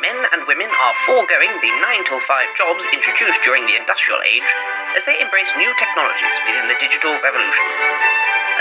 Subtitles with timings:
[0.00, 4.48] men and women are foregoing the 9 till 5 jobs introduced during the industrial age
[4.96, 7.66] as they embrace new technologies within the digital revolution.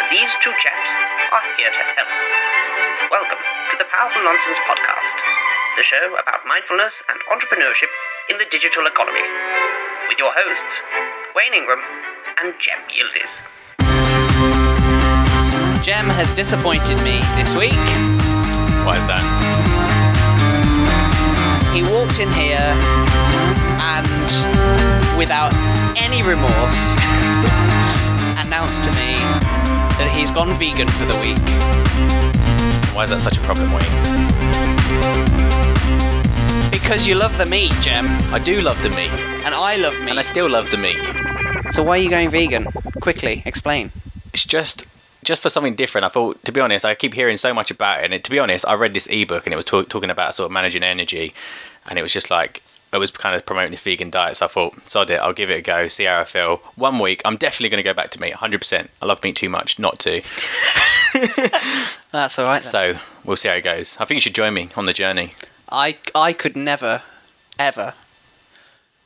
[0.04, 0.92] And these two chaps
[1.32, 2.12] are here to help.
[3.08, 3.40] Welcome
[3.72, 5.16] to the Powerful Nonsense Podcast,
[5.80, 7.92] the show about mindfulness and entrepreneurship
[8.28, 9.24] in the digital economy,
[10.12, 10.84] with your hosts,
[11.40, 11.80] Wayne Ingram
[12.44, 13.40] and Jem Yildiz.
[15.88, 17.80] Jem has disappointed me this week.
[18.84, 19.39] Why is that?
[22.20, 22.74] Walked in here
[23.82, 25.54] and, without
[25.96, 26.98] any remorse,
[28.44, 29.16] announced to me
[29.96, 31.40] that he's gone vegan for the week.
[32.94, 33.80] Why is that such a problem, Wayne?
[36.70, 39.12] Because you love the meat, Jem, I do love the meat,
[39.46, 40.10] and I love meat.
[40.10, 41.00] and I still love the meat.
[41.72, 42.66] So why are you going vegan?
[43.02, 43.92] Quickly, explain.
[44.34, 44.86] It's just
[45.24, 46.06] just for something different.
[46.06, 48.12] I thought, to be honest, I keep hearing so much about it.
[48.12, 50.46] And to be honest, I read this ebook and it was talk, talking about sort
[50.46, 51.34] of managing energy,
[51.90, 54.38] and it was just like it was kind of promoting this vegan diet.
[54.38, 56.58] So I thought, sod it, I'll give it a go, see how I feel.
[56.76, 58.88] One week, I'm definitely going to go back to meat, 100%.
[59.02, 60.22] I love meat too much not to.
[62.12, 62.64] That's all right.
[62.64, 62.72] Then.
[62.72, 63.96] So we'll see how it goes.
[64.00, 65.34] I think you should join me on the journey.
[65.72, 67.04] I I could never,
[67.60, 67.94] ever.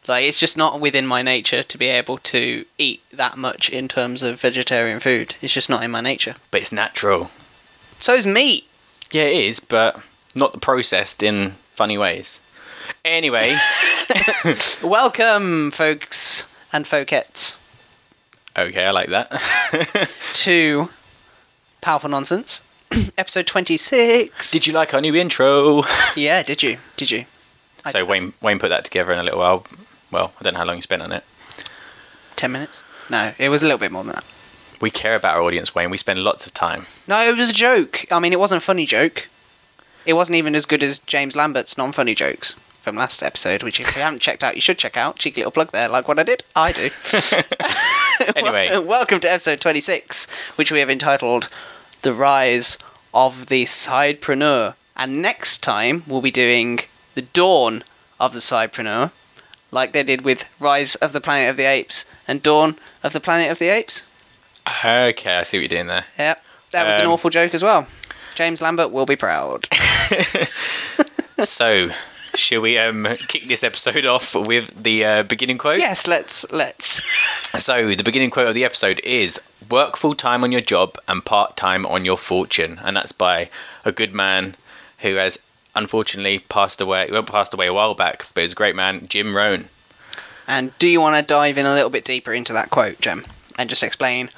[0.07, 3.87] Like it's just not within my nature to be able to eat that much in
[3.87, 5.35] terms of vegetarian food.
[5.41, 6.35] It's just not in my nature.
[6.51, 7.31] But it's natural.
[7.99, 8.67] So is meat.
[9.11, 10.01] Yeah, it is, but
[10.35, 12.39] not the processed in funny ways.
[13.05, 13.55] Anyway,
[14.83, 17.57] Welcome, folks and folkettes,
[18.57, 20.09] okay, I like that.
[20.33, 20.89] to
[21.81, 22.61] Powerful Nonsense,
[23.17, 24.51] episode twenty-six.
[24.51, 25.83] Did you like our new intro?
[26.15, 26.77] Yeah, did you?
[26.97, 27.25] Did you?
[27.89, 28.09] So did.
[28.09, 29.65] Wayne Wayne put that together in a little while.
[30.11, 31.23] Well, I don't know how long you spent on it.
[32.35, 32.81] Ten minutes?
[33.09, 34.25] No, it was a little bit more than that.
[34.81, 35.89] We care about our audience, Wayne.
[35.89, 36.85] We spend lots of time.
[37.07, 38.05] No, it was a joke.
[38.11, 39.27] I mean, it wasn't a funny joke.
[40.05, 43.95] It wasn't even as good as James Lambert's non-funny jokes from last episode, which if
[43.95, 45.17] you haven't checked out, you should check out.
[45.17, 46.43] Cheeky little plug there, like what I did.
[46.55, 46.89] I do.
[48.35, 48.69] Anyway.
[48.69, 51.49] Wel- welcome to episode 26, which we have entitled
[52.03, 52.77] "The Rise
[53.13, 56.81] of the Sidepreneur." And next time we'll be doing
[57.15, 57.83] the dawn
[58.19, 59.11] of the sidepreneur,
[59.71, 63.19] like they did with Rise of the Planet of the Apes and Dawn of the
[63.19, 64.05] Planet of the Apes.
[64.85, 66.05] Okay, I see what you're doing there.
[66.19, 67.87] Yep, that was an Um, awful joke as well.
[68.35, 69.67] James Lambert will be proud.
[71.43, 71.89] so,
[72.35, 75.79] shall we um, kick this episode off with the uh, beginning quote?
[75.79, 77.03] yes, let's let's.
[77.61, 79.39] So, the beginning quote of the episode is
[79.69, 82.79] Work full time on your job and part time on your fortune.
[82.83, 83.49] And that's by
[83.85, 84.55] a good man
[84.99, 85.39] who has
[85.75, 87.09] unfortunately passed away.
[87.11, 89.65] Well, passed away a while back, but he was a great man, Jim Rohn.
[90.47, 93.23] And do you want to dive in a little bit deeper into that quote, Jim,
[93.57, 94.29] and just explain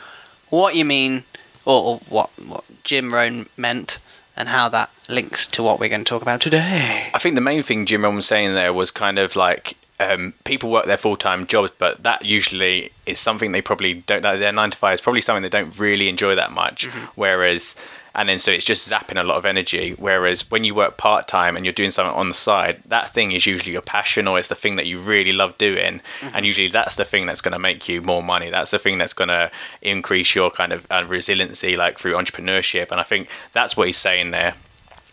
[0.50, 1.24] what you mean,
[1.66, 4.00] or, or what what Jim Rohn meant,
[4.38, 7.10] and how that links to what we're going to talk about today?
[7.14, 10.34] I think the main thing Jim Rohn was saying there was kind of like um,
[10.44, 14.24] people work their full time jobs, but that usually is something they probably don't.
[14.24, 16.86] Like their nine to five is probably something they don't really enjoy that much.
[17.16, 17.76] Whereas,
[18.16, 19.94] and then so it's just zapping a lot of energy.
[19.98, 23.34] Whereas when you work part time and you're doing something on the side, that thing
[23.34, 26.02] is usually your passion or it's the thing that you really love doing,
[26.34, 28.50] and usually that's the thing that's going to make you more money.
[28.50, 32.92] That's the thing that's going to increase your kind of uh, resiliency, like through entrepreneurship.
[32.92, 34.56] And I think that's what he's saying there.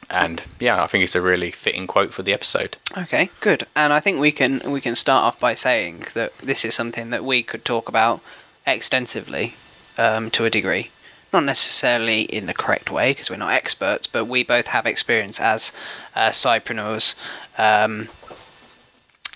[0.09, 2.77] And yeah, I think it's a really fitting quote for the episode.
[2.97, 3.67] Okay, good.
[3.75, 7.11] And I think we can we can start off by saying that this is something
[7.11, 8.21] that we could talk about
[8.67, 9.57] extensively,
[9.99, 10.91] um, to a degree.
[11.33, 15.41] Not necessarily in the correct way because we're not experts, but we both have experience
[15.41, 15.73] as
[16.15, 17.15] uh, sidepreneurs.
[17.59, 18.09] Um,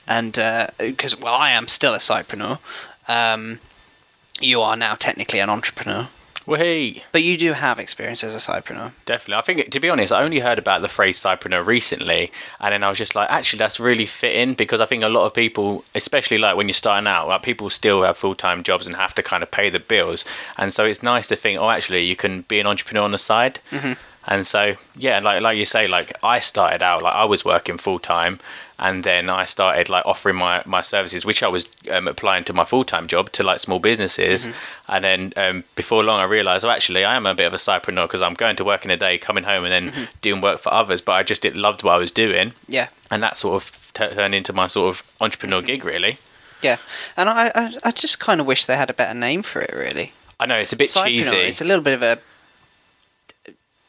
[0.06, 0.32] and
[0.78, 2.58] because well, I am still a sidepreneur.
[3.08, 3.60] Um,
[4.40, 6.08] you are now technically an entrepreneur,
[6.46, 8.92] Well, hey, but you do have experience as a sidepreneur.
[9.04, 9.34] definitely.
[9.34, 12.30] I think, to be honest, I only heard about the phrase sidepreneur recently,
[12.60, 15.26] and then I was just like, actually, that's really fitting because I think a lot
[15.26, 18.86] of people, especially like when you're starting out, like people still have full time jobs
[18.86, 20.24] and have to kind of pay the bills,
[20.56, 23.18] and so it's nice to think, oh, actually, you can be an entrepreneur on the
[23.18, 23.58] side.
[23.72, 23.94] Mm-hmm.
[24.28, 27.78] And so, yeah, like like you say, like I started out like I was working
[27.78, 28.40] full time,
[28.78, 32.52] and then I started like offering my, my services, which I was um, applying to
[32.52, 34.48] my full time job to like small businesses.
[34.88, 37.56] And then um, before long, I realised, oh, actually, I am a bit of a
[37.56, 40.60] sidepreneur because I'm going to work in a day, coming home, and then doing work
[40.60, 41.00] for others.
[41.00, 44.14] But I just did, loved what I was doing, Yeah, and that sort of t-
[44.14, 46.18] turned into my sort of entrepreneur gig, really.
[46.62, 46.76] yeah.
[47.16, 49.72] And I I, I just kind of wish they had a better name for it.
[49.74, 50.12] Really.
[50.38, 51.34] I know it's a bit cheesy.
[51.36, 52.18] It's a little bit of a.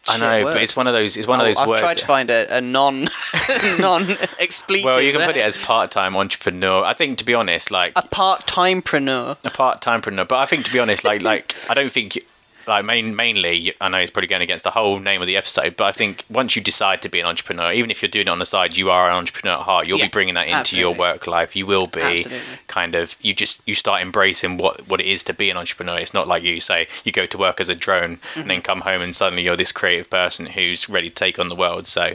[0.09, 0.53] I know, word.
[0.53, 1.17] but it's one of those.
[1.17, 1.81] It's one of Oh, those I've words.
[1.81, 3.07] tried to find a, a non
[3.79, 4.09] non
[4.39, 4.85] expletive.
[4.85, 6.83] well, you can put it as part-time entrepreneur.
[6.83, 9.37] I think, to be honest, like a part timepreneur.
[9.43, 10.27] a part-timepreneur.
[10.27, 12.17] But I think, to be honest, like like I don't think
[12.67, 15.75] like main, mainly, I know it's probably going against the whole name of the episode,
[15.77, 18.29] but I think once you decide to be an entrepreneur, even if you're doing it
[18.29, 19.87] on the side, you are an entrepreneur at heart.
[19.87, 21.55] You'll Yeah, be bringing that into your work life.
[21.55, 22.45] You will be Absolutely.
[22.67, 25.97] kind of you just you start embracing what what it is to be an entrepreneur.
[25.97, 28.61] It's not like you say you go to work as a drone and then mm-hmm.
[28.61, 31.87] come home and suddenly you're this creative person who's ready to take on the world.
[31.87, 32.13] So.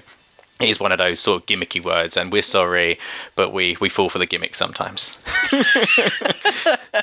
[0.60, 2.96] It is one of those sort of gimmicky words, and we're sorry,
[3.34, 5.18] but we, we fall for the gimmick sometimes.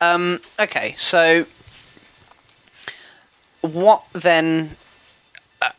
[0.00, 1.46] Um, okay, so
[3.60, 4.70] what then?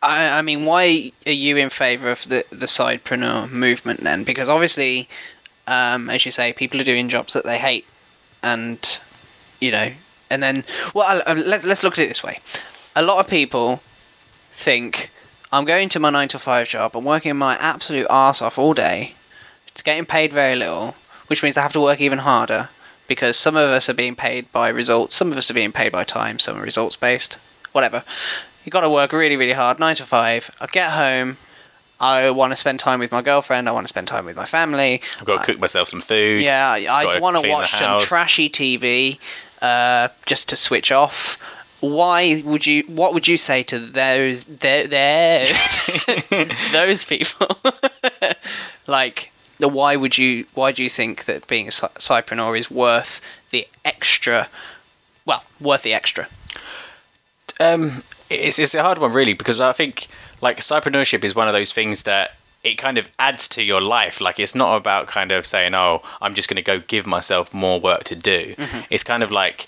[0.02, 4.24] I, I mean, why are you in favour of the the sidepreneur movement then?
[4.24, 5.08] Because obviously,
[5.66, 7.86] um, as you say, people are doing jobs that they hate,
[8.42, 9.00] and
[9.60, 9.90] you know,
[10.30, 12.38] and then well, uh, let's let's look at it this way.
[12.94, 13.80] A lot of people
[14.52, 15.10] think
[15.52, 16.94] I'm going to my nine to five job.
[16.94, 19.14] I'm working my absolute arse off all day.
[19.68, 20.94] It's getting paid very little,
[21.28, 22.68] which means I have to work even harder
[23.10, 25.90] because some of us are being paid by results, some of us are being paid
[25.90, 27.40] by time, some are results based,
[27.72, 28.04] whatever.
[28.64, 30.50] You got to work really, really hard, nine to five.
[30.60, 31.38] I get home.
[32.00, 33.68] I want to spend time with my girlfriend.
[33.68, 35.02] I want to spend time with my family.
[35.18, 36.42] I've got to cook myself some food.
[36.42, 39.18] Yeah, I, I want to watch some trashy TV
[39.60, 41.38] uh, just to switch off.
[41.80, 42.84] Why would you?
[42.84, 45.46] What would you say to those there there
[46.72, 47.48] those people?
[48.86, 50.46] like, the why would you?
[50.54, 53.20] Why do you think that being a cy- sidepreneur is worth
[53.50, 54.48] the extra?
[55.24, 56.28] Well, worth the extra.
[57.60, 60.08] Um, it's it's a hard one really because I think
[60.40, 62.32] like sidepreneurship is one of those things that
[62.64, 64.20] it kind of adds to your life.
[64.20, 67.52] Like it's not about kind of saying, "Oh, I'm just going to go give myself
[67.54, 68.54] more work to do."
[68.90, 69.66] It's kind of like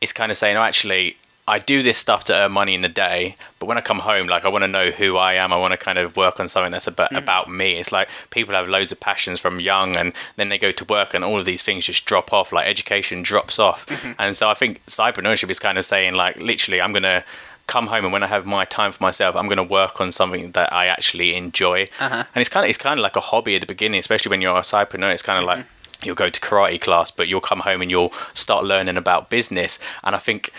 [0.00, 1.16] it's kind of saying, "Oh, actually."
[1.48, 4.26] I do this stuff to earn money in the day, but when I come home,
[4.26, 5.52] like I want to know who I am.
[5.52, 7.16] I want to kind of work on something that's about, mm.
[7.16, 7.76] about me.
[7.76, 11.14] It's like people have loads of passions from young, and then they go to work,
[11.14, 12.52] and all of these things just drop off.
[12.52, 14.12] Like education drops off, mm-hmm.
[14.18, 17.24] and so I think sidepreneurship is kind of saying, like, literally, I'm gonna
[17.68, 20.10] come home and when I have my time for myself, I'm going to work on
[20.10, 21.86] something that I actually enjoy.
[22.00, 22.24] Uh-huh.
[22.34, 24.40] And it's kind of it's kind of like a hobby at the beginning, especially when
[24.40, 25.12] you're a sidepreneur.
[25.12, 26.06] It's kind of like mm-hmm.
[26.06, 29.78] you'll go to karate class, but you'll come home and you'll start learning about business.
[30.02, 30.50] And I think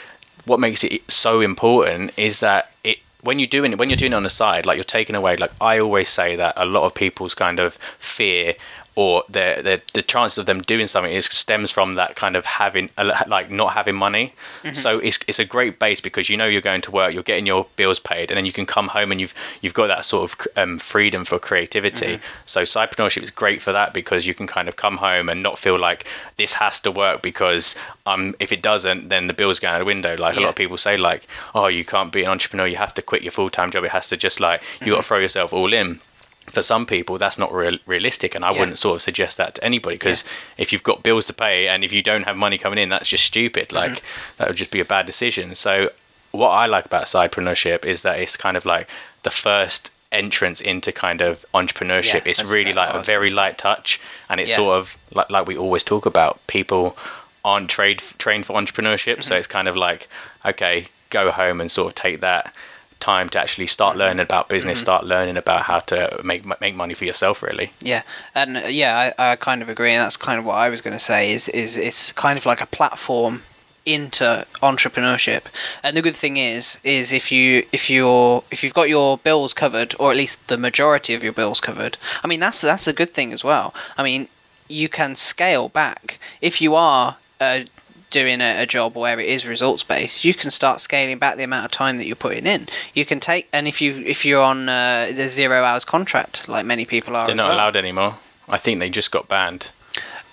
[0.50, 4.14] what makes it so important is that it when you're doing it when you're doing
[4.14, 5.38] it on the side, like you're taking away.
[5.38, 8.56] Like I always say that a lot of people's kind of fear
[9.00, 12.44] or the the the chance of them doing something is stems from that kind of
[12.44, 12.90] having
[13.28, 14.34] like not having money.
[14.74, 17.46] So it's it's a great base because you know you're going to work, you're getting
[17.46, 20.24] your bills paid, and then you can come home and you've you've got that sort
[20.30, 22.20] of um, freedom for creativity.
[22.46, 25.58] So sidepreneurship is great for that because you can kind of come home and not
[25.58, 26.06] feel like
[26.36, 27.76] this has to work because
[28.06, 30.18] um if it doesn't then the bills go out the window.
[30.18, 31.26] Like a lot of people say like
[31.56, 33.86] oh you can't be an entrepreneur, you have to quit your full time job.
[33.86, 36.02] It has to just like you got to throw yourself all in
[36.50, 38.60] for some people that's not real, realistic and i Yeah.
[38.60, 40.24] wouldn't sort of suggest that to anybody because
[40.58, 43.08] if you've got bills to pay and if you don't have money coming in that's
[43.10, 43.72] just stupid.
[43.72, 44.02] Like
[44.38, 45.56] that would just be a bad decision.
[45.56, 45.90] So
[46.32, 48.88] what i like about sidepreneurship is that it's kind of like
[49.24, 52.26] the first entrance into kind of entrepreneurship.
[52.26, 54.00] Yeah, it's really like a very light touch
[54.30, 54.58] and it's Yeah.
[54.58, 56.98] sort of like, like we always talk about people
[57.46, 59.14] aren't trade, trained for entrepreneurship.
[59.14, 59.22] Mm-hmm.
[59.30, 60.08] so it's kind of like
[60.46, 62.54] okay go home and sort of take that
[63.00, 64.00] time to actually start Mm-hmm.
[64.00, 67.42] learning about business, start learning about how to make make money for yourself.
[67.44, 68.02] Really, Yeah,
[68.36, 70.82] and uh, yeah, I, I kind of agree, and that's kind of what I was
[70.82, 71.32] going to say.
[71.32, 73.44] Is is it's kind of like a platform
[73.86, 75.44] into entrepreneurship,
[75.84, 79.54] and the good thing is, is if you if you're if you've got your bills
[79.54, 81.98] covered, or at least the majority of your bills covered.
[82.24, 83.74] I mean, that's that's a good thing as well.
[83.98, 84.28] I mean,
[84.68, 87.16] you can scale back if you are.
[87.42, 87.62] Uh,
[88.10, 91.44] doing a, a job where it is results based you can start scaling back the
[91.44, 94.42] amount of time that you're putting in you can take and if you if you're
[94.42, 98.16] on uh, the zero hours contract like many people are they're not well, allowed anymore.
[98.48, 99.70] I think they just got banned.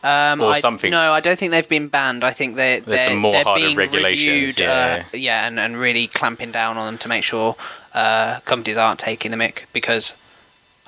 [0.03, 0.91] um, or I- something.
[0.91, 2.25] No, I don't think they've been banned.
[2.25, 5.05] I think they they're, some more they're harder being regulations, reviewed, yeah.
[5.13, 7.57] uh, yeah, and, and really clamping down on them to make sure
[7.93, 10.17] uh, companies aren't taking the mick Because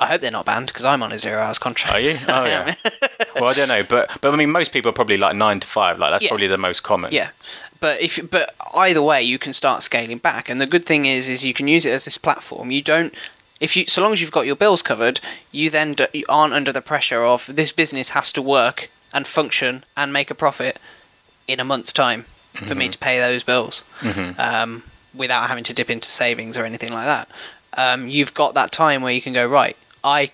[0.01, 1.95] I hope they're not banned because I'm on a zero hours contract.
[1.95, 2.17] Are you?
[2.29, 2.75] Oh yeah.
[3.35, 5.67] well, I don't know, but but I mean, most people are probably like nine to
[5.67, 5.99] five.
[5.99, 6.29] Like that's Yeah.
[6.31, 7.13] probably the most common.
[7.13, 7.31] Yeah,
[7.81, 11.29] but if but either way, you can start scaling back, and the good thing is,
[11.29, 12.71] is you can use it as this platform.
[12.71, 13.13] You don't.
[13.61, 16.55] If you, so long as you've got your bills covered, you then d- you aren't
[16.55, 20.79] under the pressure of this business has to work and function and make a profit
[21.49, 22.23] in a month's time
[22.67, 23.83] for me to pay those bills,
[24.39, 24.83] um,
[25.15, 27.29] without having to dip into savings or anything like that.
[27.77, 29.77] Um, you've got that time where you can go right.
[30.09, 30.31] I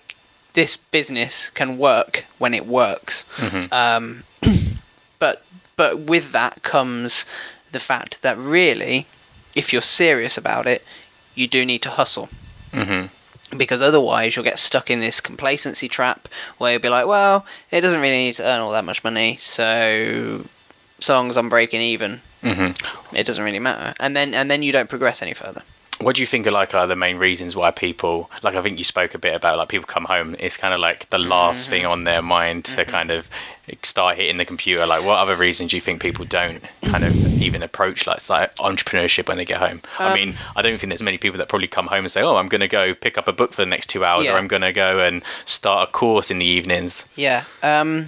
[0.53, 3.25] this business can work when it works.
[3.71, 4.23] Um,
[5.19, 5.43] but
[5.75, 7.25] but with that comes
[7.71, 9.05] the fact that really,
[9.53, 10.81] if you're serious about it,
[11.35, 12.29] you do need to hustle.
[12.73, 13.07] hmm
[13.57, 16.27] Because otherwise, you'll get stuck in this complacency trap
[16.57, 19.35] where you'll be like, well, it doesn't really need to earn all that much money,
[19.35, 20.45] so
[21.01, 23.15] so long as I'm breaking even, Mm-hmm.
[23.15, 25.63] It doesn't really matter, and then and then you don't progress any further.
[26.01, 28.77] What do you think are like are the main reasons why people like I think
[28.77, 31.61] you spoke a bit about like people come home it's kind of like the last
[31.63, 31.69] Mm-hmm.
[31.69, 33.27] thing on their mind to kind of
[33.81, 37.41] start hitting the computer like what other reasons do you think people don't kind of
[37.41, 40.89] even approach like sci- entrepreneurship when they get home I Um, mean I don't think
[40.91, 43.17] there's many people that probably come home and say oh I'm going to go pick
[43.17, 45.89] up a book for the next 2 hours or I'm going to go and start
[45.89, 47.45] a course in the evenings Yeah.
[47.63, 48.07] Um,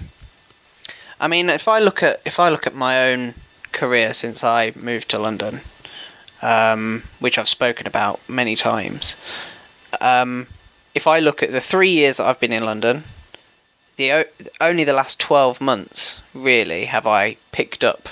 [1.20, 3.34] I mean, if I look at if I look at my own
[3.72, 5.60] career since I moved to London,
[6.42, 9.16] um, which I've spoken about many times,
[10.00, 10.46] um,
[10.94, 13.04] if I look at the three years that I've been in London,
[13.96, 14.24] the o-
[14.60, 18.08] only the last twelve months really have I picked up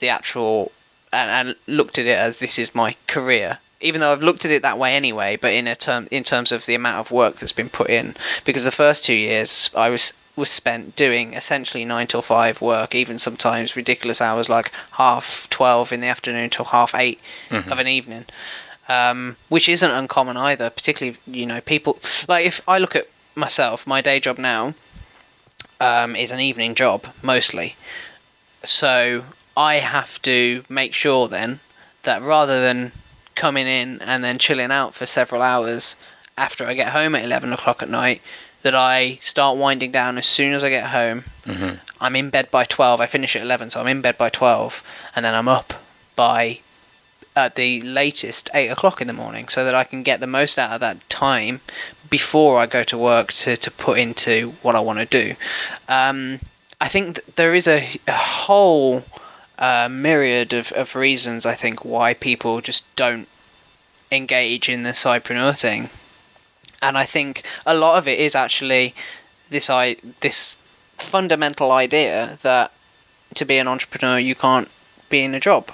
[0.00, 0.72] the actual
[1.12, 3.58] and, and looked at it as this is my career.
[3.80, 6.52] Even though I've looked at it that way anyway, but in a term in terms
[6.52, 8.14] of the amount of work that's been put in,
[8.44, 12.94] because the first two years I was was spent doing essentially nine till five work,
[12.94, 17.20] even sometimes ridiculous hours like half twelve in the afternoon till half 8
[17.50, 18.24] of an evening,
[18.88, 20.70] um, which isn't uncommon either.
[20.70, 21.98] Particularly, you know, people
[22.28, 24.74] like if I look at myself, my day job now
[25.80, 27.76] um, is an evening job mostly.
[28.64, 29.24] So
[29.56, 31.60] I have to make sure then
[32.04, 32.92] that rather than
[33.34, 35.96] coming in and then chilling out for several hours
[36.38, 38.22] after I get home at 11 o'clock at night,
[38.62, 41.24] that I start winding down as soon as I get home.
[41.44, 41.80] Mhm.
[42.00, 43.00] I'm in bed by 12.
[43.00, 44.82] I finish at 11, so I'm in bed by 12,
[45.14, 45.74] and then I'm up
[46.16, 46.58] by
[47.34, 50.58] at the latest 8 o'clock in the morning so that I can get the most
[50.58, 51.60] out of that time
[52.10, 55.34] before I go to work to, to put into what I want to do.
[55.88, 56.40] Um,
[56.80, 59.04] I think th- there is a, a whole
[59.58, 63.28] uh, myriad of, of reasons, I think, why people just don't
[64.10, 65.88] engage in the sidepreneur thing.
[66.82, 68.94] And I think a lot of it is actually
[69.50, 70.56] this I this
[70.98, 72.72] fundamental idea that
[73.34, 74.68] to be an entrepreneur you can't
[75.08, 75.70] be in a job.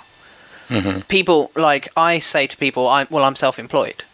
[0.69, 1.01] Mm-hmm.
[1.09, 4.05] People like I say to people, I well I'm self-employed.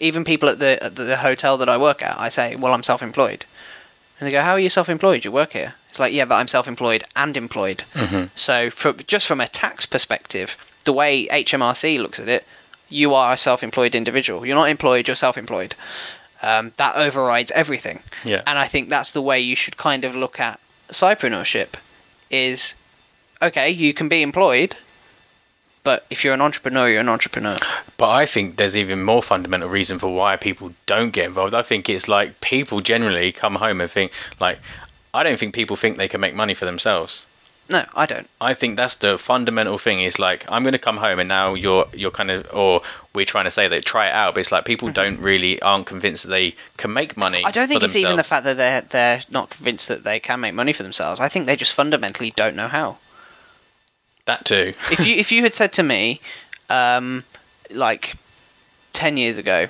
[0.00, 2.84] Even people at the at the hotel that I work at, I say, well I'm
[2.84, 3.44] self-employed.
[4.18, 5.24] And they go, how are you self-employed?
[5.24, 5.74] You work here.
[5.88, 7.84] It's like, yeah, but I'm self-employed and employed.
[7.94, 8.26] Mm-hmm.
[8.34, 12.44] So, from, just from a tax perspective, the way HMRC looks at it,
[12.88, 14.44] you are a self-employed individual.
[14.44, 15.06] You're not employed.
[15.06, 15.76] You're self-employed.
[16.42, 18.00] Um, that overrides everything.
[18.24, 18.42] Yeah.
[18.46, 21.74] And I think that's the way you should kind of look at sidepreneurship.
[22.30, 22.74] Is
[23.40, 24.76] okay, you can be employed,
[25.82, 27.58] but if you're an entrepreneur, you're an entrepreneur.
[27.96, 31.54] But I think there's even more fundamental reason for why people don't get involved.
[31.54, 34.58] I think it's like people generally come home and think like
[35.14, 37.26] I don't think people think they can make money for themselves.
[37.70, 38.26] No, I don't.
[38.40, 41.52] I think that's the fundamental thing is like I'm going to come home and now
[41.52, 42.80] you're you're kind of or
[43.14, 45.86] we're trying to say that try it out but it's like people don't really aren't
[45.86, 47.38] convinced that they can make money.
[47.38, 47.46] Mm-hmm.
[47.46, 50.40] I don't think it's even the fact that they're they're not convinced that they can
[50.40, 51.20] make money for themselves.
[51.20, 52.96] I think they just fundamentally don't know how.
[54.24, 54.72] that too.
[54.90, 56.20] if you if you had said to me,
[56.70, 57.24] um,
[57.70, 58.14] like
[58.94, 59.66] ten years ago,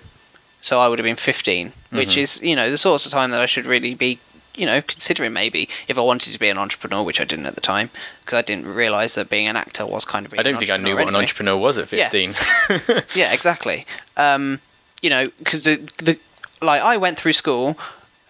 [0.60, 2.20] so I would have been 15 which Mm-hmm.
[2.20, 4.18] is you know the sorts of time that I should really be
[4.58, 7.54] you know considering maybe if I wanted to be an entrepreneur, which I didn't at
[7.54, 7.90] the time
[8.24, 10.34] because I didn't realize that being an actor was kind of.
[10.38, 12.08] I don't think I knew entrepreneur what an entrepreneur was at Yeah.
[12.08, 13.02] 15.
[13.14, 13.86] Yeah, exactly.
[14.16, 14.60] Um,
[15.00, 16.18] you know, because the the
[16.60, 17.78] like I went through school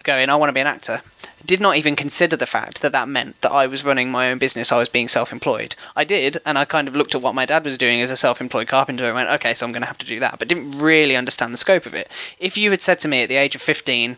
[0.03, 1.01] going, I want to be an actor.
[1.45, 4.37] Did not even consider the fact that that meant that I was running my own
[4.37, 4.71] business.
[4.71, 5.75] I was being self-employed.
[5.95, 8.17] I did, and I kind of looked at what my dad was doing as a
[8.17, 10.37] self-employed carpenter and went, okay, so I'm going to have to do that.
[10.37, 12.07] But didn't really understand the scope of it.
[12.39, 14.17] If you had said to me at the age of 15,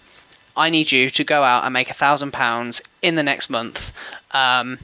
[0.55, 3.93] I need you to go out and make a thousand pounds in the next month.
[4.31, 4.77] Um,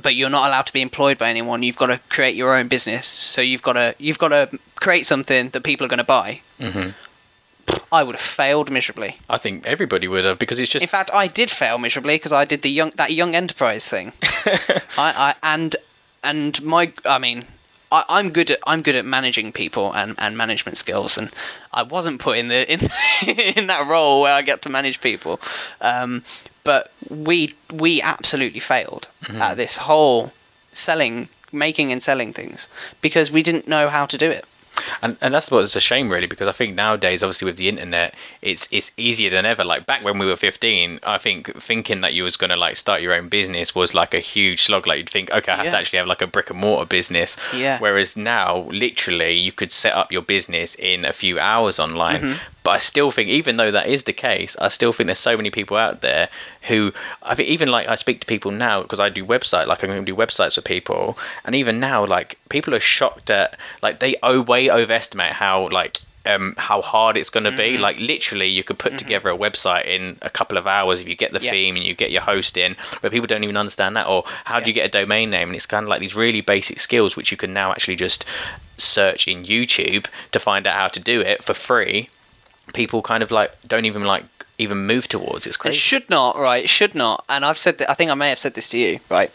[0.00, 1.62] but you're not allowed to be employed by anyone.
[1.62, 3.06] You've got to create your own business.
[3.06, 6.40] So you've got to you've got to create something that people are going to buy.
[6.60, 6.94] Mhm.
[7.90, 9.18] I would have failed miserably.
[9.28, 12.32] I think everybody would have because it's just In fact, I did fail miserably because
[12.32, 14.12] I did the young that young enterprise thing.
[14.22, 15.74] I, I and
[16.22, 17.46] and my I mean.
[17.92, 21.30] I, I'm good at I'm good at managing people and, and management skills, and
[21.72, 22.80] I wasn't put in the in
[23.56, 25.40] in that role where I get to manage people.
[25.80, 26.22] Um,
[26.64, 30.32] but we we absolutely failed at this whole
[30.72, 32.68] selling, making and selling things
[33.00, 34.44] because we didn't know how to do it.
[35.02, 38.14] And and that's what's a shame really because I think nowadays obviously with the internet
[38.42, 42.14] it's it's easier than ever like back when we were 15 I think thinking that
[42.14, 44.98] you was going to like start your own business was like a huge slog like
[44.98, 47.78] you'd think okay I have to actually have like a brick and mortar business Yeah.
[47.78, 52.38] whereas now literally you could set up your business in a few hours online Mm-hmm.
[52.66, 55.36] But I still think even though that is the case I still think there's so
[55.36, 56.28] many people out there
[56.62, 56.92] who
[57.22, 59.90] I think even like I speak to people now because I do website like I'm
[59.90, 64.00] going to do websites for people and even now like people are shocked at like
[64.00, 67.78] they oh, way overestimate how like um, how hard it's going to be.
[67.78, 71.14] Like literally, you could put together a website in a couple of hours if you
[71.14, 71.52] get the Yeah.
[71.52, 74.08] theme and you get your host in, but people don't even understand that.
[74.08, 75.50] Or how do you get a domain name?
[75.50, 78.24] And it's kind of like these really basic skills which you can now actually just
[78.76, 82.10] search in YouTube to find out how to do it for free.
[82.74, 84.24] People kind of like don't even like
[84.58, 85.46] even move towards.
[85.46, 85.78] It's It crazy.
[85.78, 86.64] should not, right?
[86.64, 87.24] It should not.
[87.28, 87.90] And I've said that.
[87.90, 89.30] I think I may have said this to you, right?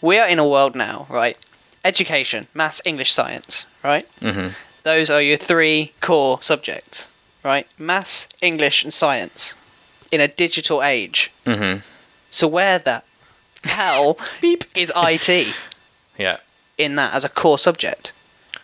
[0.00, 1.36] We are in a world now, right?
[1.84, 4.06] Education, maths, English, science, right?
[4.20, 4.48] Mm-hmm.
[4.82, 7.08] Those are your three core subjects,
[7.44, 7.66] right?
[7.78, 9.54] Maths, English, and science
[10.10, 11.30] in a digital age.
[11.46, 11.76] hmm
[12.30, 13.02] So where the
[13.64, 14.64] hell Beep.
[14.74, 15.54] is IT
[16.18, 16.38] Yeah.
[16.78, 18.12] in that as a core subject?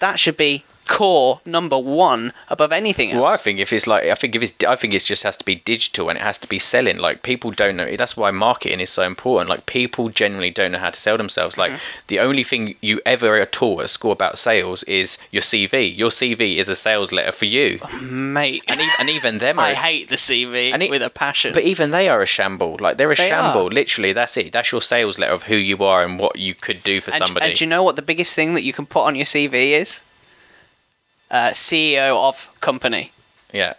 [0.01, 3.21] That should be core number one above anything else.
[3.21, 5.37] Well, I think if it's like, I think if it's, I think it just has
[5.39, 6.99] to be digital and it has to be selling.
[6.99, 7.97] Like people don't know.
[7.97, 9.51] That's why marketing is so important.
[9.51, 11.59] Like people generally don't know how to sell themselves.
[11.59, 12.07] Like mm-hmm.
[12.09, 15.97] the only thing you ever are taught at school about sales is your CV.
[15.97, 18.65] Your CV is a sales letter for you, oh, mate.
[18.69, 19.75] and even, and even them I are.
[19.75, 21.53] hate the CV And it- with a passion.
[21.53, 22.77] But even they are a shamble.
[22.81, 23.67] Like they're a They shamble.
[23.67, 23.71] are.
[23.71, 24.53] Literally, that's it.
[24.53, 27.19] That's your sales letter of who you are and what you could do for and,
[27.25, 27.47] somebody.
[27.47, 29.73] and do you know what the biggest thing that you can put on your CV
[29.73, 30.01] is?
[31.31, 33.11] Uh, CEO of company.
[33.53, 33.75] yeah.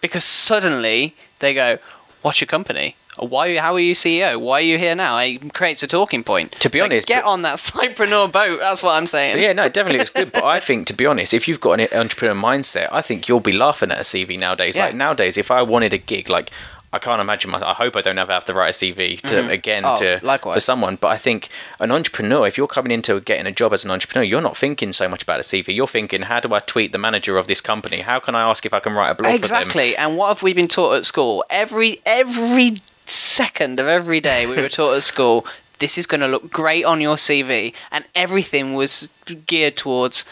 [0.00, 1.78] Because suddenly they go,
[2.22, 2.94] "What's your company?
[3.16, 3.56] Why?
[3.58, 4.38] How are you CEO?
[4.38, 6.52] Why are you here now?" It creates a talking point.
[6.60, 8.60] To be So honest, get on that sidepreneur boat.
[8.60, 9.42] That's what I'm saying.
[9.42, 10.30] Yeah, no, definitely it's good.
[10.30, 13.40] But I think, to be honest, if you've got an entrepreneur mindset, I think you'll
[13.40, 14.76] be laughing at a CV nowadays.
[14.76, 14.86] Yeah.
[14.86, 16.50] Like nowadays, if I wanted a gig, like
[16.92, 17.50] I can't imagine.
[17.50, 20.20] My, I hope I don't ever have to write a CV to again Oh, to
[20.22, 20.54] likewise.
[20.56, 20.96] for someone.
[20.96, 21.48] But I think
[21.80, 24.92] an entrepreneur, if you're coming into getting a job as an entrepreneur, you're not thinking
[24.94, 25.74] so much about a CV.
[25.74, 28.00] You're thinking, how do I tweet the manager of this company?
[28.00, 29.36] How can I ask if I can write a blog for them?
[29.36, 29.96] Exactly.
[29.96, 31.44] And what have we been taught at school?
[31.50, 35.44] Every every second of every day we were taught at school.
[35.80, 39.10] This is going to look great on your CV, and everything was
[39.46, 40.24] geared towards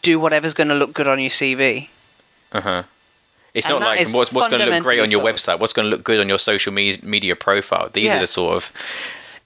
[0.00, 1.88] do whatever's going to look good on your CV.
[2.52, 2.82] Uh huh.
[3.54, 5.60] It's And not like what's, what's going to look great on your fundamentally website.
[5.60, 7.88] What's going to look good on your social me- media profile.
[7.92, 8.16] These Yeah.
[8.16, 8.72] are the sort of.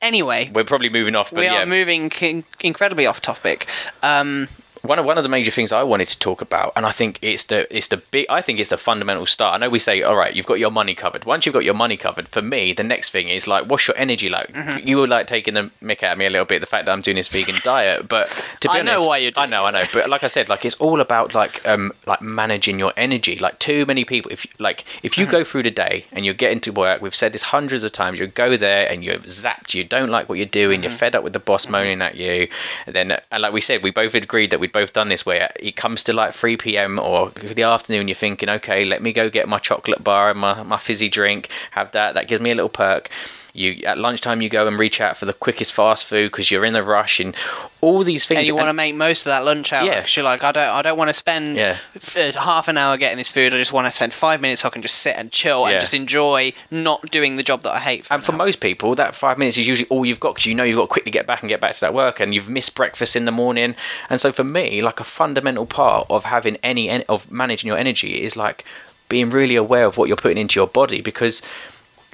[0.00, 1.62] Anyway, We're probably moving off, but we yeah.
[1.62, 3.66] are moving in- incredibly off topic.
[4.02, 4.48] Um,
[4.82, 7.18] one of one of the major things I wanted to talk about, and I think
[7.22, 9.54] it's the it's the big I think it's the fundamental start.
[9.54, 11.24] I know we say, all right, you've got your money covered.
[11.24, 13.96] Once you've got your money covered, for me, the next thing is like, what's your
[13.96, 14.52] energy like?
[14.52, 14.86] Mm-hmm.
[14.86, 16.92] You were like taking the mick out of me a little bit, the fact that
[16.92, 18.28] I'm doing this vegan diet, but
[18.60, 20.64] to be I know why you're I know, I know, but like I said, like
[20.64, 23.36] it's all about like um like managing your energy.
[23.38, 25.32] Like too many people, if like if you Mm-hmm.
[25.32, 28.18] go through the day and you're getting to work, we've said this hundreds of times,
[28.18, 30.88] you go there and you're zapped, you don't like what you're doing, Mm-hmm.
[30.90, 32.48] you're fed up with the boss moaning at you,
[32.86, 35.50] and then and like we said, we both agreed that we'd both done this where
[35.58, 36.98] it comes to like 3 p.m.
[36.98, 40.62] or the afternoon, you're thinking, okay, let me go get my chocolate bar and my,
[40.62, 43.10] my fizzy drink, have that, that gives me a little perk.
[43.58, 46.64] You at lunchtime, you go and reach out for the quickest fast food because you're
[46.64, 47.34] in a rush and
[47.80, 48.38] all these things.
[48.38, 49.84] and you want to make most of that lunch hour.
[49.86, 50.04] Yeah.
[50.08, 51.76] You're like, I don't, I don't want to spend Yeah.
[51.94, 53.52] f- uh, half an hour getting this food.
[53.54, 55.70] I just want to spend five minutes so I can just sit and chill Yeah.
[55.74, 58.06] and just enjoy not doing the job that I hate.
[58.06, 60.46] For And for an most people, that five minutes is usually all you've got because
[60.46, 62.34] you know you've got to quickly get back and get back to that work, and
[62.34, 63.74] you've missed breakfast in the morning.
[64.10, 67.76] And so for me, like a fundamental part of having any en- of managing your
[67.78, 68.64] energy is like
[69.08, 71.40] being really aware of what you're putting into your body because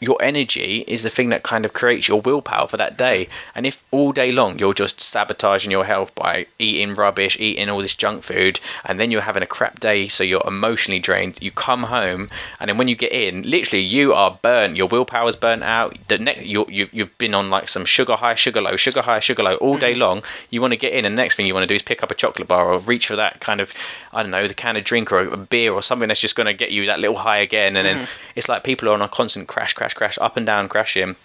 [0.01, 3.29] your energy is the thing that kind of creates your willpower for that day.
[3.55, 7.81] And if all day long you're just sabotaging your health by eating rubbish, eating all
[7.81, 11.51] this junk food, and then you're having a crap day, so you're emotionally drained, you
[11.51, 12.29] come home,
[12.61, 14.77] and then when you get in, literally you are burnt.
[14.77, 15.97] Your willpower's burnt out.
[16.09, 19.21] The next you you you've been on like some sugar high, sugar low, sugar high,
[19.21, 19.99] sugar low all day mm.
[19.99, 20.23] long.
[20.51, 22.03] You want to get in, and the next thing you want to do is pick
[22.03, 23.73] up a chocolate bar or reach for that kind of
[24.15, 26.47] I don't know the can of drink or a beer or something that's just going
[26.47, 27.77] to get you that little high again.
[27.77, 28.11] And then mm-hmm.
[28.37, 31.17] it's like people are on a constant crash, crash, crash, crash, up and down, crashing.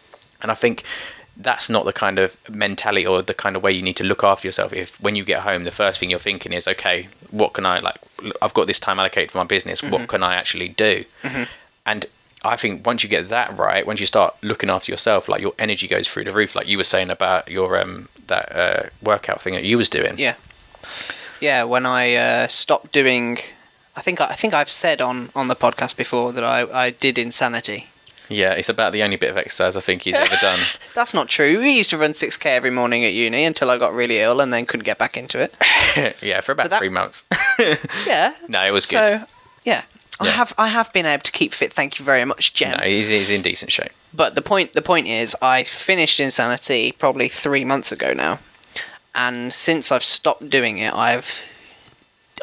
[0.42, 0.84] And I think
[1.38, 4.24] that's not the kind of mentality or the kind of way you need to look
[4.24, 4.74] after yourself.
[4.74, 7.80] If when you get home, the first thing you're thinking is, okay, what can I
[7.80, 7.98] like?
[8.42, 9.82] I've got this time allocated for my business.
[9.82, 11.06] What can I actually do?
[11.86, 12.06] And
[12.44, 15.54] I think once you get that right, once you start looking after yourself, like your
[15.58, 16.56] energy goes through the roof.
[16.56, 20.18] Like you were saying about your um that uh, workout thing that you was doing.
[20.18, 20.36] Yeah,
[21.42, 21.64] yeah.
[21.64, 23.40] When I uh, stopped doing,
[23.96, 27.18] I think I think I've said on on the podcast before that I I did
[27.18, 27.88] insanity.
[28.30, 30.60] Yeah, it's about the only bit of exercise I think he's ever done.
[30.96, 31.60] That's not true.
[31.60, 34.40] We used to run six k every morning at uni until I got really ill
[34.40, 35.54] and then couldn't get back into it.
[36.22, 37.26] yeah, for about that- three months.
[38.08, 38.34] Yeah.
[38.48, 39.22] no, it was good.
[39.22, 39.26] So
[39.66, 39.84] yeah.
[40.22, 41.72] I have I have been able to keep fit.
[41.72, 42.78] Thank you very much, Jem.
[42.78, 43.92] no, he's, he's in decent shape.
[44.14, 48.40] But the point the point is, I finished Insanity probably three months ago now,
[49.16, 51.42] and since I've stopped doing it, I've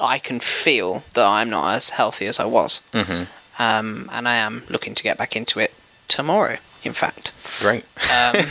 [0.01, 3.25] I can feel that I'm not as healthy as I was, hmm
[3.59, 5.75] um, and I am looking to get back into it
[6.09, 6.57] tomorrow.
[6.85, 7.85] In fact, Great.
[8.13, 8.47] um,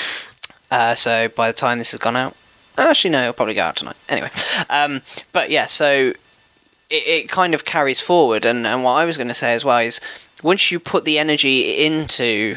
[0.70, 2.36] uh, so by the time this has gone out,
[2.76, 3.96] actually no, it'll probably go out tonight.
[4.08, 4.30] Anyway,
[4.70, 5.02] um,
[5.32, 6.12] but yeah, so
[6.90, 8.44] it, it kind of carries forward.
[8.44, 10.00] And, and what I was going to say as well is
[10.42, 12.56] once you put the energy into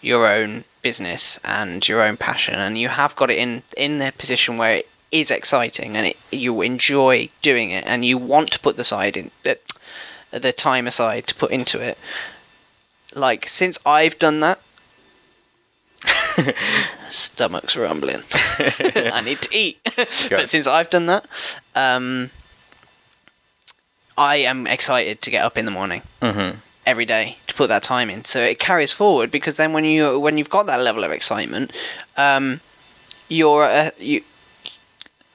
[0.00, 4.12] your own business and your own passion, and you have got it in in the
[4.16, 8.60] position where it is exciting and it, you enjoy doing it, and you want to
[8.60, 9.30] put the side in
[10.38, 11.98] the time aside to put into it.
[13.14, 14.60] Like since I've done that,
[17.10, 18.22] stomach's rumbling.
[18.58, 19.78] I need to eat.
[19.96, 21.26] but since I've done that,
[21.74, 22.30] um,
[24.18, 26.58] I am excited to get up in the morning Mm-hmm.
[26.86, 28.24] every day to put that time in.
[28.24, 31.72] So it carries forward because then when you when you've got that level of excitement,
[32.16, 32.60] um,
[33.28, 34.22] you're uh, you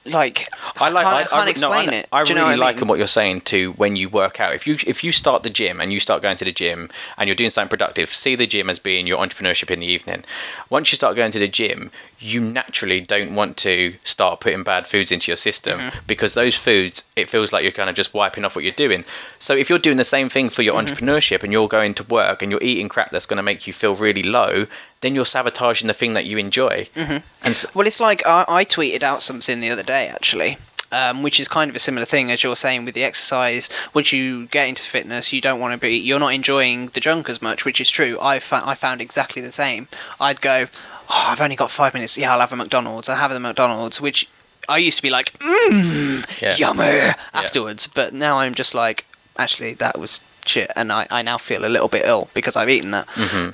[0.04, 0.48] like
[0.80, 1.04] I like.
[1.04, 2.08] can't, I, I can't I, no, explain I, it.
[2.12, 2.88] I you really know what I like mean?
[2.88, 4.54] what you're saying to when you work out.
[4.54, 7.28] If you if you start the gym and you start going to the gym and
[7.28, 10.24] you're doing something productive, see the gym as being your entrepreneurship in the evening.
[10.70, 11.90] Once you start going to the gym,
[12.22, 15.98] you naturally don't want to start putting bad foods into your system Mm-hmm.
[16.06, 19.04] because those foods it feels like you're kind of just wiping off what you're doing.
[19.38, 20.92] So if you're doing the same thing for your Mm-hmm.
[20.94, 23.72] entrepreneurship and you're going to work and you're eating crap that's going to make you
[23.72, 24.66] feel really low,
[25.00, 26.88] then you're sabotaging the thing that you enjoy.
[26.94, 27.18] Mm-hmm.
[27.44, 30.58] And so, Well, it's like I, I tweeted out something the other day actually.
[30.94, 33.70] Um, which is kind of a similar thing as you're saying with the exercise.
[33.94, 37.30] Once you get into fitness, you don't want to be, you're not enjoying the junk
[37.30, 38.18] as much, which is true.
[38.20, 39.88] I, fa- I found exactly the same.
[40.20, 40.66] I'd go,
[41.08, 42.16] oh, I've only got five minutes.
[42.18, 43.08] Yeah, I'll have a McDonald's.
[43.08, 44.28] I'll have the McDonald's, which
[44.68, 46.56] I used to be like, mmm, Yeah.
[46.56, 47.86] yummy afterwards.
[47.86, 49.04] But now I'm just like,
[49.38, 50.70] actually, that was shit.
[50.76, 53.08] And I, I now feel a little bit ill because I've eaten that.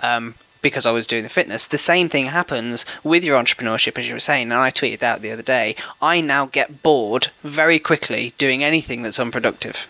[0.04, 1.66] Um, because I was doing the fitness.
[1.66, 5.22] The same thing happens with your entrepreneurship, as you were saying, and I tweeted out
[5.22, 5.76] the other day.
[6.02, 9.86] I now get bored very quickly doing anything that's unproductive.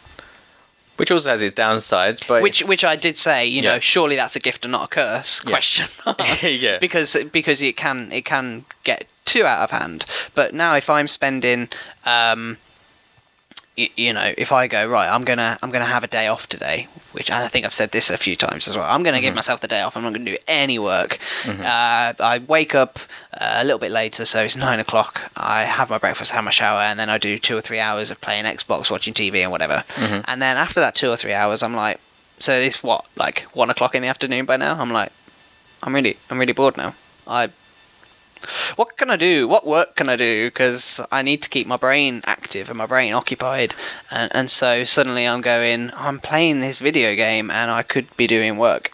[0.98, 4.36] Which also has its downsides, but Which, which I did say, you know, surely that's
[4.36, 5.42] a gift and not a curse?
[5.44, 5.50] Yeah.
[5.50, 5.86] Question.
[6.06, 6.42] mark.
[6.42, 10.06] yeah, because because it can it can get too out of hand.
[10.34, 11.68] But now if I'm spending,
[12.04, 12.56] um,
[13.78, 16.48] y- you know, if I go right, I'm gonna I'm gonna have a day off
[16.48, 18.84] today, which I think I've said this a few times as well.
[18.94, 19.96] I'm gonna give myself the day off.
[19.96, 21.18] I'm not gonna do any work.
[21.46, 22.98] Uh, I wake up
[23.40, 25.30] uh, a little bit later, so it's nine o'clock.
[25.36, 28.10] I have my breakfast, have my shower, and then I do two or three hours
[28.10, 29.84] of playing Xbox, watching TV, and whatever.
[30.26, 31.98] And then after that two or three hours, I'm like,
[32.40, 34.76] so it's what like one o'clock in the afternoon by now.
[34.80, 35.12] I'm like,
[35.82, 36.94] I'm really I'm really bored now.
[37.26, 37.48] I
[38.76, 39.48] what can I do?
[39.48, 40.48] What work can I do?
[40.48, 43.74] Because I need to keep my brain active and my brain occupied.
[44.10, 48.26] And, and so suddenly I'm going, I'm playing this video game and I could be
[48.26, 48.92] doing work.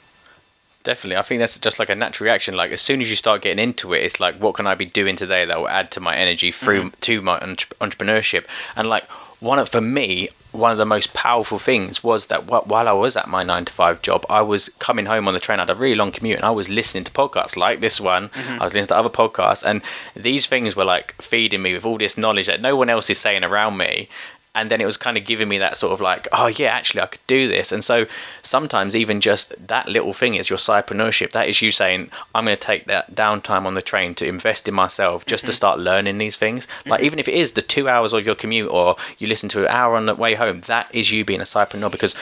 [0.84, 1.16] Definitely.
[1.16, 2.54] I think that's just like a natural reaction.
[2.54, 4.84] Like as soon as you start getting into it, it's like, what can I be
[4.84, 7.00] doing today that will add to my energy through mm-hmm.
[7.00, 8.44] to my entre- entrepreneurship?
[8.76, 9.04] And like
[9.40, 13.16] one of for me, one of the most powerful things was that while I was
[13.16, 15.58] at my nine to five job, I was coming home on the train.
[15.58, 18.28] I had a really long commute, and I was listening to podcasts like this one.
[18.28, 18.60] Mm-hmm.
[18.60, 19.82] I was listening to other podcasts, and
[20.14, 23.18] these things were like feeding me with all this knowledge that no one else is
[23.18, 24.08] saying around me
[24.54, 27.00] and then it was kind of giving me that sort of like oh yeah actually
[27.00, 27.72] i could do this.
[27.72, 28.06] And so
[28.42, 31.32] sometimes even just that little thing is your sidepreneurship.
[31.32, 34.68] That is you saying i'm going to take that downtime on the train to invest
[34.68, 35.56] in myself just to mm-hmm.
[35.56, 36.66] start learning these things.
[36.86, 37.06] Like mm-hmm.
[37.06, 39.68] even if it is the two hours of your commute or you listen to an
[39.68, 42.14] hour on the way home that is you being a sidepreneur because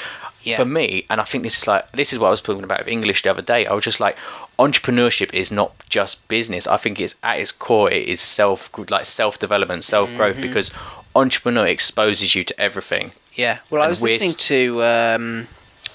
[0.44, 0.56] Yeah.
[0.56, 2.80] for me and i think this is like this is what i was talking about
[2.80, 4.16] with english the other day i was just like
[4.58, 6.66] entrepreneurship is not just business.
[6.66, 10.42] I think it's at its core it is self like self development self growth mm-hmm.
[10.42, 10.70] because
[11.14, 13.58] entrepreneur exposes you to everything Yeah.
[13.70, 15.46] Well, I was listening to, um,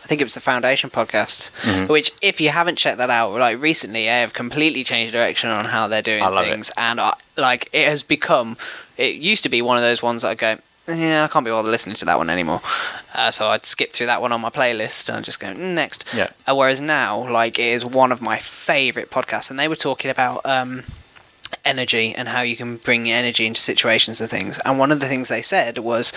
[0.04, 1.92] I think it was the Foundation podcast, Mm-hmm.
[1.92, 5.66] which, if you haven't checked that out, like recently, they have completely changed direction on
[5.66, 6.50] how they're doing love it.
[6.52, 8.58] things, and I, like it has become.
[8.98, 11.52] It used to be one of those ones that I go, yeah, I can't be
[11.52, 12.62] bothered listening to that one anymore.
[13.14, 16.06] Uh, so I'd skip through that one on my playlist and just go "Mm, next.
[16.16, 16.30] Yeah.
[16.48, 20.10] Uh, whereas now, like, it is one of my favorite podcasts, and they were talking
[20.10, 20.46] about.
[20.46, 20.84] Um,
[21.66, 24.60] energy and how you can bring energy into situations and things.
[24.66, 26.14] And one of the things they said was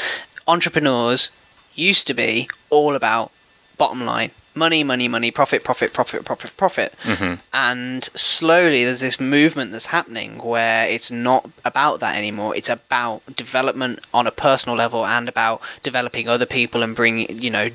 [0.46, 1.30] entrepreneurs
[1.74, 3.32] used to be all about
[3.78, 6.94] bottom line money, money, money, profit, profit, profit, profit, profit.
[7.04, 7.34] Mm-hmm.
[7.52, 12.56] And slowly there's this movement that's happening where it's not about that anymore.
[12.56, 17.50] It's about development on a personal level and about developing other people and bringing, you
[17.50, 17.70] know,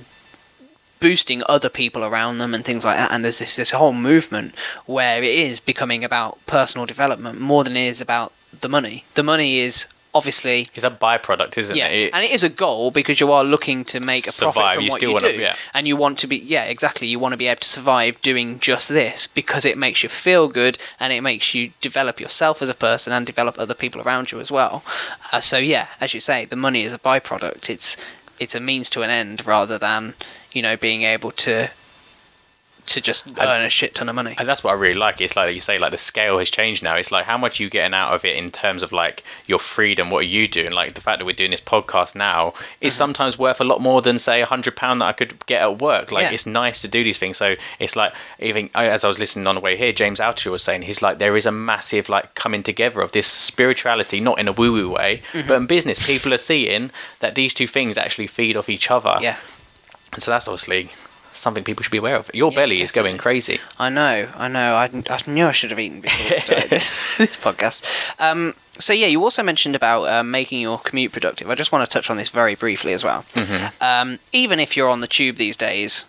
[0.99, 3.12] boosting other people around them and things like that.
[3.12, 4.55] And there's this this whole movement
[4.86, 8.31] where it is becoming about personal development more than it is about
[8.62, 9.05] the money.
[9.15, 12.47] The money is obviously it's a byproduct isn't yeah, it, It- and it is a
[12.47, 15.19] goal because you are looking to make a Survive, profit from you what still you
[15.19, 15.55] do, yeah.
[15.73, 17.05] and you want to be yeah exactly.
[17.08, 20.47] You want to be able to survive doing just this because it makes you feel
[20.47, 24.31] good and it makes you develop yourself as a person and develop other people around
[24.31, 24.84] you as well.
[25.34, 27.69] Uh, so yeah, as you say, the money is a byproduct.
[27.69, 27.97] It's
[28.39, 30.13] it's a means to an end rather than
[30.55, 31.69] you know being able to
[32.87, 34.35] to just earn a shit ton of money.
[34.37, 35.19] And that's what I really like.
[35.19, 36.95] It's like you say, like the scale has changed now.
[36.95, 40.11] It's like how much you getting out of it in terms of like your freedom.
[40.11, 40.71] What are you doing?
[40.71, 42.97] Like the fact that we're doing this podcast now is Mm-hmm.
[42.99, 45.79] sometimes worth a lot more than say a hundred pound that I could get at
[45.79, 46.11] work.
[46.11, 46.33] Like Yeah.
[46.33, 47.37] it's nice to do these things.
[47.37, 50.61] So it's like even as I was listening on the way here, James Altucher was
[50.61, 54.47] saying he's like there is a massive like coming together of this spirituality, not in
[54.47, 55.47] a woo woo way, Mm-hmm.
[55.47, 56.05] but in business.
[56.05, 59.17] People are seeing that these two things actually feed off each other.
[59.21, 59.37] Yeah,
[60.13, 60.91] And so that's obviously
[61.33, 62.31] something people should be aware of.
[62.33, 63.59] Your Yeah, belly is going crazy.
[63.77, 64.75] I know, I know.
[64.75, 67.83] I, I knew I should have eaten before we started this, this podcast.
[68.19, 71.49] Um, so yeah, you also mentioned about um, making your commute productive.
[71.49, 73.25] I just want to touch on this very briefly as well.
[73.81, 76.05] Um, even if you're on the tube these days,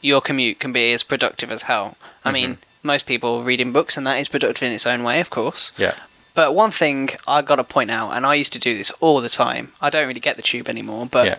[0.00, 1.96] your commute can be as productive as hell.
[2.24, 5.30] I mean, most people reading books, and that is productive in its own way, of
[5.30, 5.72] course.
[5.76, 5.94] Yeah.
[6.34, 9.20] But one thing I got to point out, and I used to do this all
[9.20, 9.72] the time.
[9.80, 11.38] I don't really get the tube anymore, but Yeah.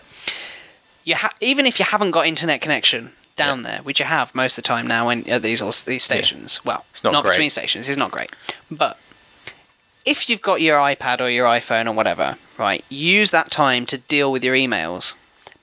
[1.05, 4.57] You ha- even if you haven't got internet connection down there, which you have most
[4.57, 6.59] of the time now in at these these stations.
[6.65, 7.31] Well, It's not great.
[7.33, 7.87] between stations.
[7.87, 8.31] It's not great,
[8.69, 8.97] but
[10.05, 13.97] if you've got your iPad or your iPhone or whatever, right, use that time to
[13.97, 15.15] deal with your emails.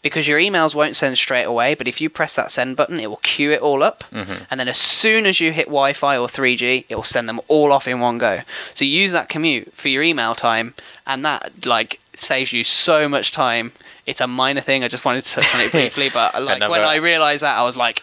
[0.02, 3.06] Because your emails won't send straight away, but if you press that send button, it
[3.08, 4.02] will queue it all up.
[4.10, 4.42] Mm-hmm.
[4.50, 7.40] And then as soon as you hit Wi Fi or 3G, it will send them
[7.46, 8.40] all off in one go.
[8.74, 10.74] So use that commute for your email time,
[11.06, 13.70] and that, like, saves you so much time.
[14.12, 14.84] It's a minor thing.
[14.84, 17.64] I just wanted to touch on it briefly, but like when I realised that, I
[17.64, 18.02] was like,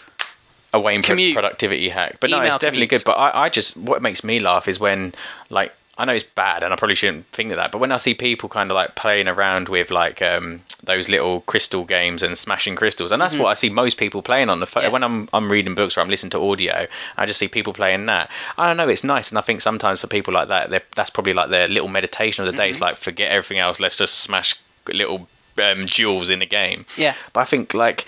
[0.73, 1.35] a Wayne Commute.
[1.35, 2.17] productivity hack.
[2.19, 2.89] But no, it's definitely commutes.
[2.89, 3.03] good.
[3.05, 5.13] But I, I just what makes me laugh is when
[5.51, 7.97] like I know it's bad and I probably shouldn't think of that, but when I
[7.97, 12.35] see people kind of like playing around with like um, those little crystal games and
[12.35, 14.81] smashing crystals, and that's what I see most people playing on the phone.
[14.81, 14.87] Mm-hmm.
[14.87, 14.93] Yeah.
[14.93, 18.07] When I'm I'm reading books or I'm listening to audio, I just see people playing
[18.07, 18.31] that.
[18.57, 21.33] I don't know, it's nice, and I think sometimes for people like that, that's probably
[21.33, 22.63] like their little meditation of the day.
[22.63, 22.71] Mm-hmm.
[22.71, 25.27] It's like forget everything else, let's just smash little
[25.61, 26.85] um, jewels in the game.
[26.97, 27.15] Yeah.
[27.33, 28.05] But I think like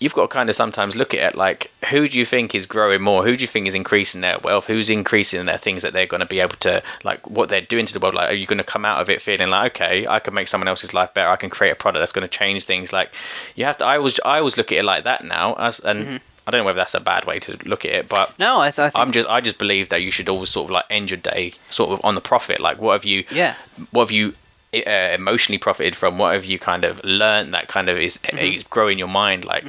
[0.00, 2.66] you've got to kind of sometimes look at it like who do you think is
[2.66, 3.24] growing more?
[3.24, 4.66] Who do you think is increasing their wealth?
[4.66, 7.86] Who's increasing their things that they're going to be able to like what they're doing
[7.86, 8.14] to the world?
[8.14, 10.48] Like, are you going to come out of it feeling like okay, I can make
[10.48, 11.30] someone else's life better?
[11.30, 12.92] I can create a product that's going to change things.
[12.92, 13.12] Like
[13.54, 13.86] you have to.
[13.86, 15.54] I always I always look at it like that now.
[15.54, 18.38] As and I don't know whether that's a bad way to look at it, but
[18.38, 20.66] no, I, th- I think I'm just I just believe that you should always sort
[20.66, 22.60] of like end your day sort of on the profit.
[22.60, 23.54] Like what have you yeah.
[23.92, 24.34] what have you
[24.82, 26.18] uh, emotionally profited from?
[26.18, 29.44] What have you kind of learned that kind of is, is growing your mind?
[29.44, 29.64] Like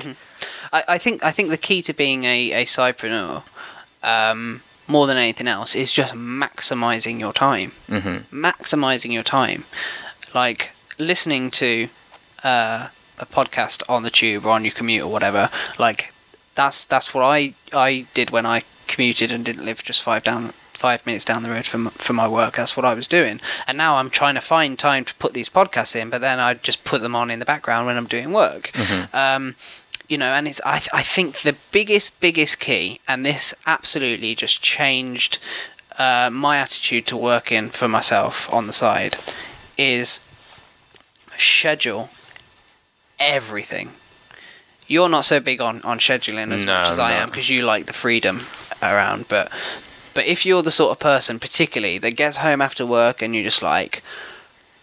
[0.72, 3.44] I, I think I think the key to being a, a sidepreneur,
[4.04, 7.72] um, more than anything else, is just maximizing your time.
[7.88, 8.46] Mm-hmm.
[8.46, 9.65] Maximizing your time,
[10.34, 11.89] like listening to
[12.44, 12.88] uh,
[13.20, 15.50] a podcast on the tube or on your commute or whatever.
[15.78, 16.13] Like
[16.56, 20.54] that's that's what I I did when I commuted and didn't live just five down
[20.88, 22.54] five minutes down the road from for my work.
[22.58, 25.50] That's what I was doing, and now I'm trying to find time to put these
[25.60, 26.10] podcasts in.
[26.10, 28.63] But then I just put them on in the background when I'm doing work.
[29.13, 29.56] Um,
[30.12, 34.62] you know, and it's I I think the biggest biggest key, and this absolutely just
[34.62, 35.39] changed
[35.98, 39.17] uh, my attitude to working for myself on the side,
[39.78, 40.19] is
[41.38, 42.10] schedule
[43.19, 43.89] everything.
[44.88, 47.63] You're not so big on, on scheduling as No, much as I I'm because you
[47.63, 48.41] like the freedom
[48.84, 49.26] around.
[49.28, 49.52] But
[50.15, 53.43] but if you're the sort of person, particularly that gets home after work and you're
[53.43, 54.01] just like,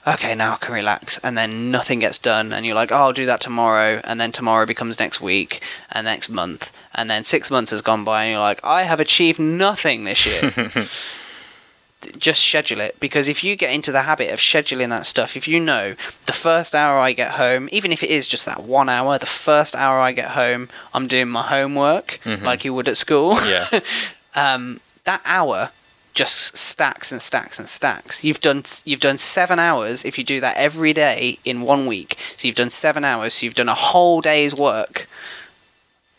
[0.06, 3.12] okay, now I can relax, and then nothing gets done, and you're like, oh, I'll
[3.12, 7.50] do that tomorrow, and then tomorrow becomes next week and next month, and then six
[7.50, 10.50] months has gone by, and you're like, I have achieved nothing this year.
[12.18, 15.46] Just schedule it because if you get into the habit of scheduling that stuff, if
[15.46, 15.94] you know
[16.26, 19.26] the first hour I get home, even if it is just that one hour, the
[19.26, 23.34] first hour I get home, I'm doing my homework like you would at school.
[23.46, 23.68] Yeah,
[24.34, 25.70] um, that hour
[26.14, 28.22] just stacks and stacks and stacks.
[28.22, 32.16] You've done you've done seven hours if you do that every day in one week.
[32.36, 33.34] So you've done seven hours.
[33.34, 35.08] So you've done a whole day's work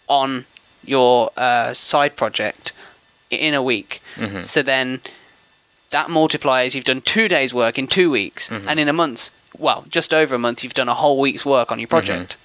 [0.08, 0.46] on
[0.84, 2.74] your uh, side project
[3.30, 4.02] in a week.
[4.18, 4.46] Mhm.
[4.46, 5.02] So then
[5.92, 6.74] that multiplies.
[6.76, 10.34] You've done two days' work in two weeks, and in a month, well, just over
[10.36, 12.36] a month, you've done a whole week's work on your project.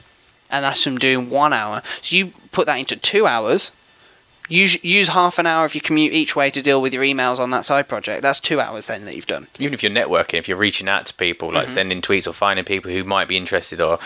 [0.50, 1.82] And that's from doing one hour.
[2.02, 3.70] So you put that into two hours.
[4.48, 7.38] Use use half an hour of your commute each way to deal with your emails
[7.38, 8.22] on that side project.
[8.22, 9.46] That's two hours then that you've done.
[9.58, 11.74] even if you're networking, if you're reaching out to people, like mm-hmm.
[11.74, 13.98] sending tweets or finding people who might be interested, or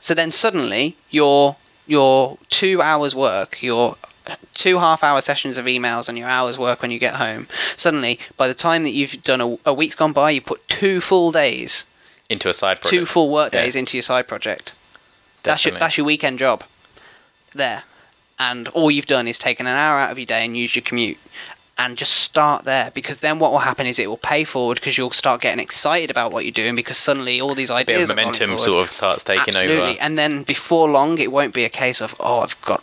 [0.00, 3.96] So then suddenly your your two hours work, your
[4.54, 7.46] two half hour sessions of emails and your hours work when you get home.
[7.76, 11.00] Suddenly, by the time that you've done a, a week's gone by, you put two
[11.00, 11.86] full days,
[12.28, 12.90] into a side project.
[12.90, 13.62] two full work Yeah.
[13.62, 14.74] days into your side project.
[15.44, 16.62] That's your that's your weekend job.
[17.54, 17.84] There,
[18.38, 20.82] and all you've done is taken an hour out of your day and used your
[20.82, 21.18] commute.
[21.80, 24.98] And just start there because then what will happen is it will pay forward because
[24.98, 28.10] you'll start getting excited about what you're doing because suddenly all these a ideas bit
[28.10, 29.92] of momentum sort of starts taking Absolutely.
[29.92, 30.00] over.
[30.00, 32.82] And then before long, it won't be a case of, oh, I've got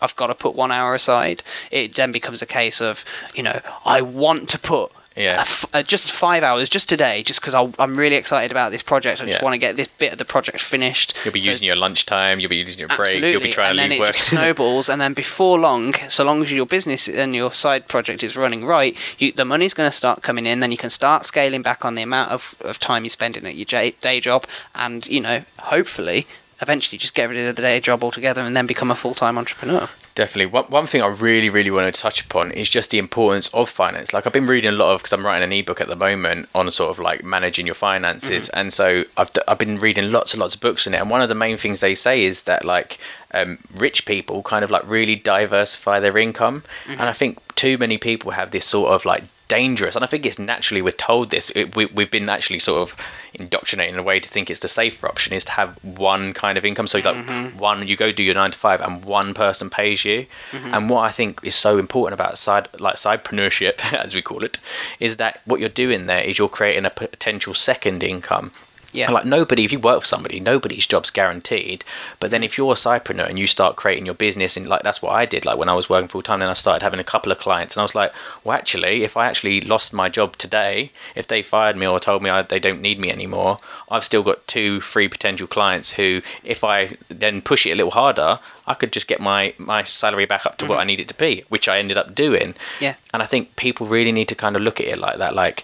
[0.00, 1.42] I've got to put one hour aside.
[1.72, 5.38] It then becomes a case of, you know, I want to put Yeah.
[5.38, 8.82] a f- uh, just five hours just today, just because I'm really excited about this
[8.82, 9.20] project.
[9.22, 9.44] I just Yeah.
[9.44, 11.16] want to get this bit of the project finished.
[11.24, 12.38] You'll be So- using your lunchtime.
[12.38, 13.18] You'll be using your break.
[13.22, 14.08] You'll be trying and to then it work.
[14.14, 18.22] just snowballs, and then before long, so long as your business and your side project
[18.22, 20.60] is running right, you, the money's going to start coming in.
[20.60, 23.54] Then you can start scaling back on the amount of, of time you're spending at
[23.54, 26.26] your j- day job, and you know, hopefully,
[26.60, 29.38] eventually, just get rid of the day job altogether, and then become a full time
[29.38, 29.88] entrepreneur.
[30.16, 30.46] Definitely.
[30.46, 33.68] One, one thing I really, really want to touch upon is just the importance of
[33.68, 34.14] finance.
[34.14, 36.48] Like I've been reading a lot of because I'm writing an ebook at the moment
[36.54, 40.40] on sort of like managing your finances, and so I've I've been reading lots and
[40.40, 41.02] lots of books on it.
[41.02, 42.98] And one of the main things they say is that like
[43.32, 47.98] um, rich people kind of like really diversify their income, and I think too many
[47.98, 51.50] people have this sort of like dangerous and i think it's naturally we're told this
[51.50, 52.98] it, we, we've been actually sort of
[53.38, 56.56] indoctrinated in a way to think it's the safer option is to have one kind
[56.56, 56.86] of income.
[56.86, 57.58] So like mm-hmm.
[57.58, 60.26] one you go do your nine to five and one person pays you.
[60.52, 60.74] Mm-hmm.
[60.74, 64.58] And what i think is so important about side like sidepreneurship as we call it
[65.00, 68.52] is that what you're doing there is you're creating a potential second income
[68.92, 69.06] Yeah.
[69.06, 71.84] and like nobody, if you work for somebody, nobody's job's guaranteed.
[72.20, 75.02] But then if you're a sidepreneur and you start creating your business, and like that's
[75.02, 75.44] what I did.
[75.44, 77.74] Like when I was working full time, then I started having a couple of clients,
[77.74, 78.12] and I was like,
[78.44, 82.22] well, actually, if I actually lost my job today, if they fired me or told
[82.22, 86.22] me I, they don't need me anymore, I've still got two free potential clients who,
[86.42, 90.26] if I then push it a little harder, I could just get my my salary
[90.26, 90.80] back up to what mm-hmm.
[90.80, 92.54] I need it to be, which I ended up doing.
[92.80, 92.96] Yeah.
[93.12, 95.34] And I think people really need to kind of look at it like that.
[95.34, 95.62] Like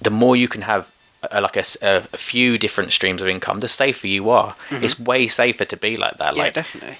[0.00, 0.90] the more you can have
[1.32, 4.54] like a, a, few different streams of income, the safer you are.
[4.70, 4.84] Mm-hmm.
[4.84, 6.36] It's way safer to be like that.
[6.36, 6.98] Yeah, Like, definitely.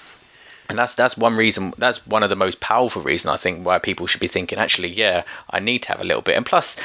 [0.69, 1.73] and that's that's one reason.
[1.77, 4.59] That's one of the most powerful reason I think why people should be thinking.
[4.59, 6.35] Actually, yeah, I need to have a little bit.
[6.35, 6.77] And plus,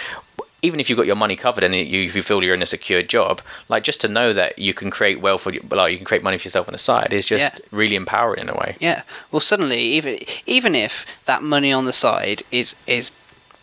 [0.64, 3.02] even if you've got your money covered and you you feel you're in a secure
[3.02, 6.06] job, like just to know that you can create wealth for you, like you can
[6.06, 7.60] create money for yourself on the side is just Yeah.
[7.72, 8.76] really empowering in a way.
[8.78, 9.02] Yeah.
[9.32, 13.10] Well, suddenly, even even if that money on the side is is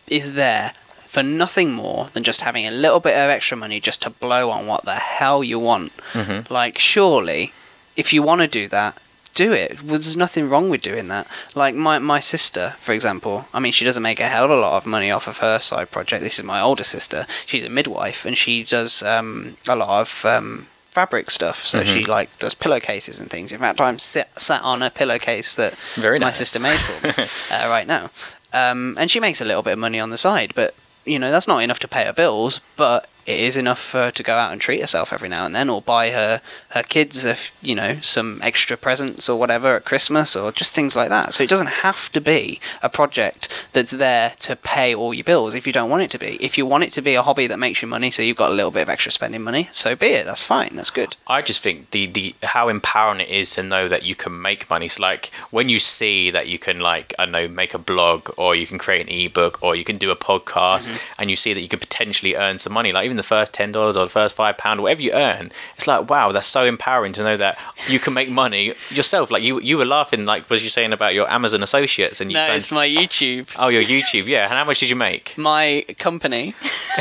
[0.07, 0.73] is there
[1.13, 4.49] for nothing more than just having a little bit of extra money just to blow
[4.51, 6.53] on what the hell you want, Mm-hmm.
[6.53, 7.51] like surely,
[7.95, 8.93] if you want to do that.
[9.35, 9.77] Do it.
[9.83, 11.25] There's nothing wrong with doing that.
[11.55, 13.45] Like my, my sister, for example.
[13.53, 15.59] I mean, she doesn't make a hell of a lot of money off of her
[15.59, 16.23] side project.
[16.23, 17.25] This is my older sister.
[17.45, 21.65] She's a midwife, and she does um, a lot of um, fabric stuff.
[21.65, 22.11] So she Mm-hmm.
[22.11, 23.51] like does pillowcases and things.
[23.53, 27.13] In fact, I'm sit, sat on a pillowcase that Very my sister made for me
[27.55, 28.09] uh, right now.
[28.51, 30.73] Um, and she makes a little bit of money on the side, but
[31.05, 32.61] you know that's not enough to pay her bills.
[32.75, 35.55] But it is enough for her to go out and treat herself every now and
[35.55, 39.75] then, or buy her her kids, a f you know, some extra presents or whatever
[39.75, 41.33] at Christmas, or just things like that.
[41.35, 45.53] So it doesn't have to be a project that's there to pay all your bills
[45.53, 46.37] if you don't want it to be.
[46.41, 48.51] If you want it to be a hobby that makes you money, so you've got
[48.51, 50.25] a little bit of extra spending money, so be it.
[50.25, 50.71] That's fine.
[50.73, 51.15] That's good.
[51.27, 54.69] I just think the the how empowering it is to know that you can make
[54.71, 54.87] money.
[54.87, 58.31] So like when you see that you can like I don't know make a blog
[58.37, 61.21] or you can create an ebook or you can do a podcast mm-hmm.
[61.21, 62.91] and you see that you could potentially earn some money.
[62.91, 65.85] Like even the first ten dollars or the first five pound, whatever you earn, it's
[65.87, 69.29] like wow, that's so empowering to know that you can make money yourself.
[69.29, 72.37] Like you you were laughing like was you saying about your Amazon associates and you
[72.37, 73.53] No, it's my YouTube.
[73.59, 74.43] oh your YouTube yeah.
[74.43, 75.37] And how much did you make?
[75.37, 76.53] my company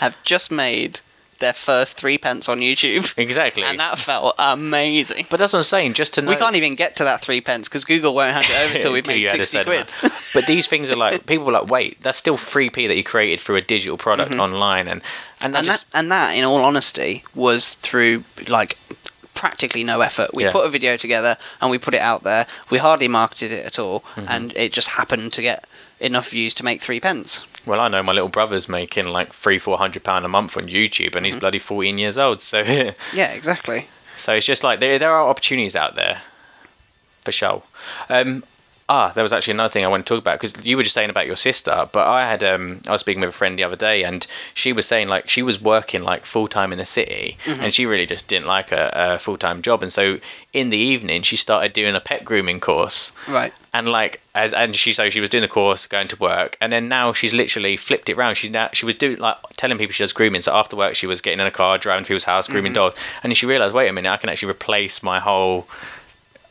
[0.00, 1.00] have just made
[1.42, 3.62] their first three pence on YouTube, Exactly.
[3.62, 5.26] and that felt amazing.
[5.30, 5.92] but that's what I'm saying.
[5.94, 8.46] Just to know We can't even get to that three pence because Google won't hand
[8.48, 9.92] it over until we've made sixty quid.
[10.32, 13.04] but these things are like people are like, wait, that's still three p that you
[13.04, 15.02] created through a digital product online, and
[15.42, 18.78] and, that and just, that and that, in all honesty, was through like
[19.34, 20.32] practically no effort.
[20.32, 20.52] We Yeah.
[20.52, 22.46] put a video together and we put it out there.
[22.70, 24.26] We hardly marketed it at all, Mm-hmm.
[24.28, 25.64] and it just happened to get
[26.00, 27.44] enough views to make three pence.
[27.66, 30.68] Well, I know my little brother's making like three, four hundred pound a month on
[30.68, 31.16] YouTube, Mm-hmm.
[31.16, 32.40] and he's bloody fourteen years old.
[32.40, 32.60] So,
[33.12, 33.86] Yeah, exactly.
[34.16, 36.22] so it's just like there there are opportunities out there,
[37.22, 37.62] for sure.
[38.08, 38.42] Um,
[38.88, 40.94] ah, there was actually another thing I want to talk about because you were just
[40.94, 43.64] saying about your sister, but I had um, I was speaking with a friend the
[43.64, 46.86] other day, and she was saying like she was working like full time in the
[46.86, 50.18] city, and she really just didn't like a, a full time job, and so
[50.52, 53.12] in the evening she started doing a pet grooming course.
[53.26, 53.52] Right.
[53.72, 56.70] and like as and she so she was doing the course going to work and
[56.70, 59.92] then now she's literally flipped it around she now she was doing like telling people
[59.94, 62.24] she does grooming so after work she was getting in a car driving to people's
[62.24, 65.18] house grooming dogs and then she realized wait a minute i can actually replace my
[65.20, 65.66] whole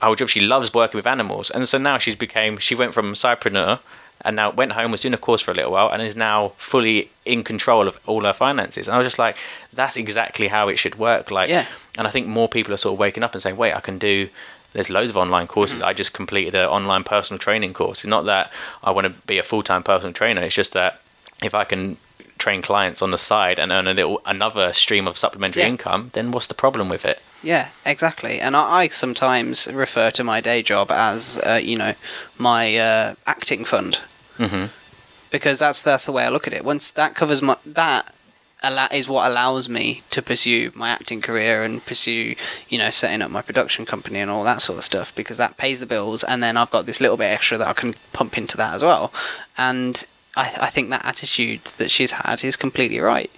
[0.06, 3.14] whole job she loves working with animals and so now she's became she went from
[3.14, 3.80] sidepreneur
[4.24, 6.50] and now went home was doing a course for a little while and is now
[6.58, 9.36] fully in control of all her finances and i was just like
[9.74, 11.66] that's exactly how it should work like Yeah.
[11.98, 13.98] and i think more people are sort of waking up and saying wait i can
[13.98, 14.30] do
[14.74, 15.80] there's loads of online courses.
[15.80, 15.88] Mm-hmm.
[15.90, 18.00] I just completed an online personal training course.
[18.06, 18.50] It's not that
[18.82, 20.42] I want to be a full time personal trainer.
[20.44, 21.02] It's just that
[21.44, 21.98] if I can
[22.38, 25.68] train clients on the side and earn a little another stream of supplementary Yeah.
[25.68, 27.22] income, then what's the problem with it?
[27.44, 28.40] Yeah, exactly.
[28.40, 31.94] And I, I sometimes refer to my day job as, uh, you know,
[32.38, 34.00] my uh, acting fund
[34.38, 34.66] hmm
[35.32, 36.66] because that's that's the way I look at it.
[36.66, 38.14] Once that covers my that
[38.94, 42.36] is what allows me to pursue my acting career and pursue,
[42.70, 45.58] you know, setting up my production company and all that sort of stuff because that
[45.58, 48.38] pays the bills, and then I've got this little bit extra that I can pump
[48.38, 49.12] into that as well.
[49.58, 53.32] And I, I think that attitude that she's had is completely right.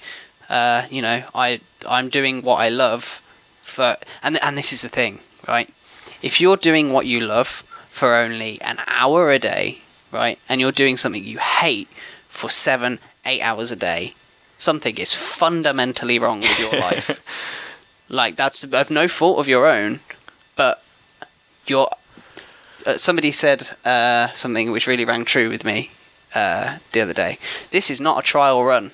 [0.49, 3.21] Uh, you know, I I'm doing what I love
[3.73, 5.69] for, and and this is the thing, right?
[6.21, 10.71] If you're doing what you love for only an hour a day, right, and you're
[10.71, 11.87] doing something you hate
[12.29, 14.13] for seven, eight hours a day,
[14.57, 17.19] something is fundamentally wrong with your life.
[18.09, 19.99] like that's of no fault of your own,
[20.55, 20.83] but
[21.67, 21.89] you're.
[22.85, 25.89] Uh, somebody said uh, something which really rang true with me
[26.35, 27.37] uh, the other day.
[27.71, 28.91] This is not a trial run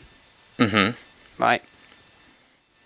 [0.60, 0.90] hmm
[1.40, 1.64] right?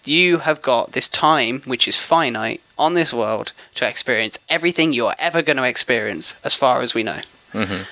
[0.06, 5.16] You have got this time, which is finite, on this world to experience everything you're
[5.20, 7.22] ever going to experience, as far as we know.
[7.52, 7.84] hmm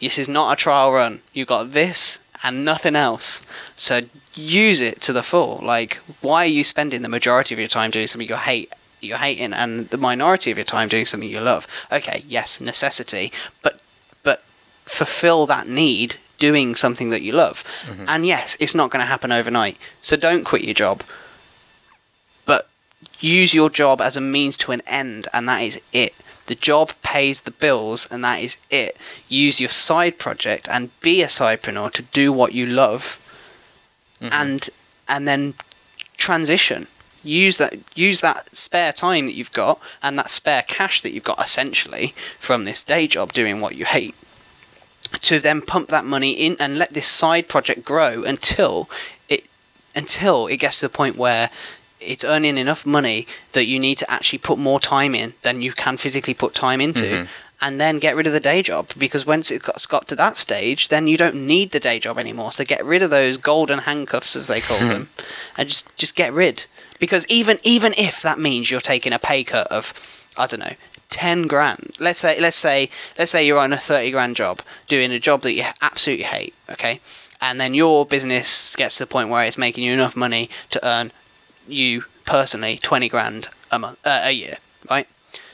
[0.00, 1.20] This is not a trial run.
[1.32, 3.42] You've got this and nothing else.
[3.76, 4.02] So
[4.34, 5.60] use it to the full.
[5.62, 8.72] Like, why are you spending the majority of your time doing something you hate?
[9.00, 11.68] You're hating, and the minority of your time doing something you love.
[11.92, 13.32] Okay, yes, necessity,
[13.62, 13.80] but
[14.24, 14.42] but
[14.86, 17.62] fulfill that need doing something that you love.
[18.08, 19.76] And yes, it's not going to happen overnight.
[20.02, 21.02] So don't quit your job.
[23.20, 26.14] Use your job as a means to an end, and that is it.
[26.46, 28.96] The job pays the bills, and that is it.
[29.28, 33.18] Use your side project and be a sidepreneur to do what you love,
[34.20, 34.32] mm-hmm.
[34.32, 34.70] and
[35.08, 35.54] and then
[36.16, 36.86] transition.
[37.24, 41.24] Use that use that spare time that you've got and that spare cash that you've
[41.24, 44.14] got essentially from this day job doing what you hate
[45.12, 48.88] to then pump that money in and let this side project grow until
[49.28, 49.44] it
[49.94, 51.50] until it gets to the point where
[52.00, 55.72] it's earning enough money that you need to actually put more time in than you
[55.72, 57.28] can physically put time into Mhm.
[57.60, 58.88] and then get rid of the day job.
[58.96, 61.98] Because once it's got, it's got to that stage then you don't need the day
[61.98, 62.52] job anymore.
[62.52, 65.08] So get rid of those golden handcuffs as they call them
[65.56, 66.66] and just just get rid.
[67.00, 69.92] Because even even if that means you're taking a pay cut of
[70.36, 70.74] i don't know
[71.10, 75.10] 10 grand let's say let's say let's say you're on a 30 grand job doing
[75.10, 77.00] a job that you absolutely hate okay?
[77.40, 80.84] And then your business gets to the point where it's making you enough money to
[80.86, 81.12] earn
[81.68, 84.56] you personally 20 grand a month uh, a year
[84.90, 85.06] right?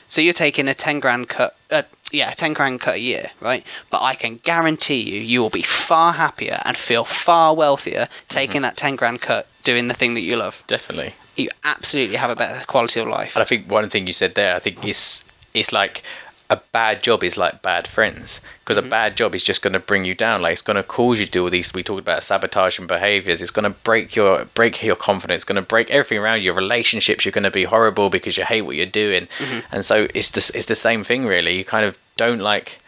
[0.07, 3.65] So you're taking a 10 grand cut uh, yeah 10 grand cut a year right?
[3.89, 8.61] But i can guarantee you you will be far happier and feel far wealthier taking
[8.61, 10.63] that 10 grand cut doing the thing that you love.
[10.67, 11.13] Definitely.
[11.35, 13.35] you absolutely have a better quality of life.
[13.35, 16.03] And I think one thing you said there, I think it's it's like
[16.49, 18.87] a bad job is like bad friends because Mm-hmm.
[18.87, 20.41] a bad job is just going to bring you down.
[20.41, 21.73] Like it's going to cause you to do all these.
[21.73, 23.41] We talked about sabotage and behaviors.
[23.41, 25.37] It's going to break your break your confidence.
[25.39, 26.45] It's going to break everything around you.
[26.45, 27.25] Your relationships.
[27.25, 29.27] You're going to be horrible because you hate what you're doing.
[29.39, 29.59] Mm-hmm.
[29.75, 31.57] And so it's the it's the same thing really.
[31.57, 32.79] You kind of don't like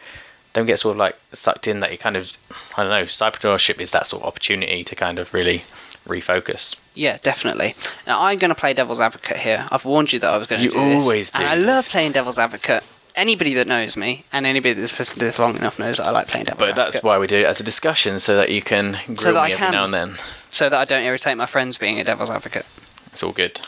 [0.52, 2.36] don't get sort of like sucked in that you kind of
[2.76, 3.04] I don't know.
[3.04, 5.62] Sidepreneurship is that sort of opportunity to kind of really
[6.06, 6.74] refocus.
[6.94, 7.74] Yeah, definitely.
[8.06, 9.66] Now I'm going to play devil's advocate here.
[9.70, 11.04] I've warned you that I was going to You do this.
[11.04, 12.82] always do And I love playing devil's advocate.
[13.18, 16.10] Anybody that knows me and anybody that's listened to this long enough knows that I
[16.10, 16.76] like playing devil's advocate.
[16.76, 19.32] But that's why we do it as a discussion so that you can grill So
[19.32, 20.18] that me I every can- now and then.
[20.50, 22.64] so that I don't irritate my friends being a devil's advocate.
[23.12, 23.60] It's all good.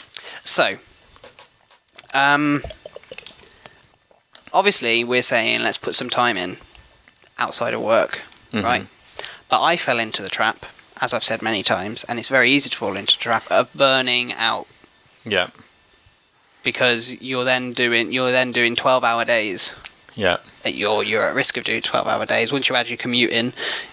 [0.45, 0.75] So,
[2.15, 2.63] um,
[4.53, 6.57] obviously we're saying let's put some time in
[7.39, 8.21] outside of work,
[8.53, 8.63] Mhm.
[8.63, 8.87] right?
[9.49, 10.65] But I fell into the trap,
[11.01, 13.73] as I've said many times, and it's very easy to fall into the trap of
[13.75, 14.69] burning out
[15.25, 15.49] Yeah.
[16.63, 19.75] Because you're then doing you're then doing 12 hour days.
[20.17, 20.39] Yeah.
[20.65, 22.53] you're you're at risk of doing 12 hour days.
[22.53, 23.49] Once you add your commute in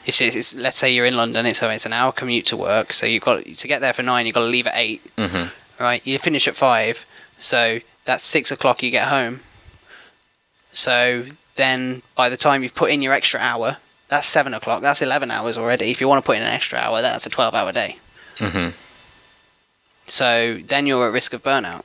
[0.05, 2.57] if it's, it's let's say you're in london it's so it's an hour commute to
[2.57, 5.01] work so you've got to get there for nine you've got to leave at eight.
[5.18, 5.45] Hmm
[5.80, 6.05] right?
[6.05, 7.05] You finish at five
[7.38, 9.41] so that's six o'clock you get home.
[10.72, 13.78] So then by the time you've put in your extra hour
[14.09, 14.82] that's seven o'clock.
[14.82, 15.91] That's 11 hours already.
[15.91, 17.97] If you want to put in an extra hour that's a 12 hour day.
[18.39, 18.70] Hmm
[20.09, 21.84] so then you're at risk of burnout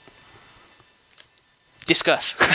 [1.93, 2.37] discuss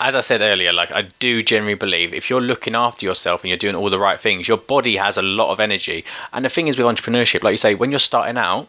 [0.00, 3.50] As I said earlier, like I do generally believe if you're looking after yourself and
[3.50, 6.04] you're doing all the right things, your body has a lot of energy.
[6.32, 8.68] And the thing is with entrepreneurship, like you say, when you're starting out,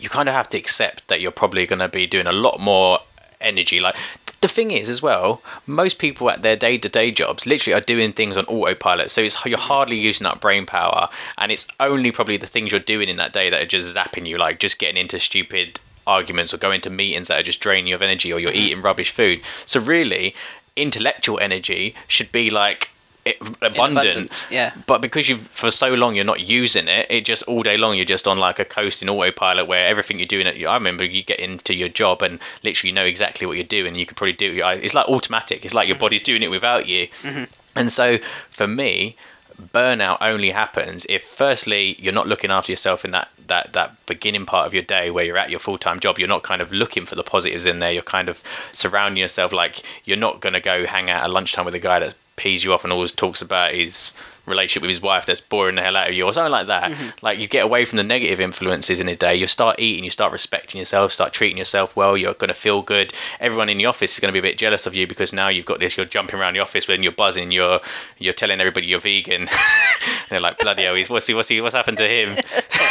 [0.00, 2.58] you kind of have to accept that you're probably going to be doing a lot
[2.58, 3.00] more
[3.38, 3.80] energy.
[3.80, 3.96] Like
[4.40, 8.38] the thing is, as well, most people at their day-to-day jobs literally are doing things
[8.38, 9.10] on autopilot.
[9.10, 12.80] So it's you're hardly using up brain power, and it's only probably the things you're
[12.80, 16.52] doing in that day that are just zapping you, like just getting into stupid arguments
[16.52, 18.60] or going to meetings that are just draining you of energy, or you're mm-hmm.
[18.60, 19.40] eating rubbish food.
[19.66, 20.34] So really,
[20.76, 22.90] intellectual energy should be like
[23.26, 24.08] eh, it, abundant.
[24.08, 24.72] abundance, yeah.
[24.86, 27.96] But because you for so long you're not using it, it just all day long
[27.96, 30.46] you're just on like a coasting autopilot where everything you're doing.
[30.46, 33.64] At, I remember you get into your job and literally you know exactly what you're
[33.64, 33.94] doing.
[33.94, 34.84] You can probably do it.
[34.84, 35.64] It's like automatic.
[35.64, 36.00] It's like your mm-hmm.
[36.02, 37.08] body's doing it without you.
[37.22, 37.44] Mm-hmm.
[37.74, 38.18] And so
[38.50, 39.16] for me,
[39.62, 44.46] burnout only happens if firstly you're not looking after yourself in that that that beginning
[44.46, 46.18] part of your day where you're at your full-time job.
[46.18, 47.92] You're not kind of looking for the positives in there.
[47.92, 48.42] You're kind of
[48.72, 51.98] surrounding yourself like you're not going to go hang out at lunchtime with a guy
[51.98, 54.12] that pees you off and always talks about his
[54.46, 56.90] relationship with his wife that's boring the hell out of you or something like that.
[56.90, 57.24] Mm-hmm.
[57.24, 60.10] Like you get away from the negative influences in the day you start eating you
[60.10, 63.12] start respecting yourself start treating yourself well you're going to feel good.
[63.40, 65.48] Everyone in the office is going to be a bit jealous of you because now
[65.48, 67.80] you've got this you're jumping around the office when you're buzzing you're
[68.18, 69.48] you're telling everybody you're vegan.
[70.28, 72.36] They're like bloody hell he's what's he what's he what's happened to him?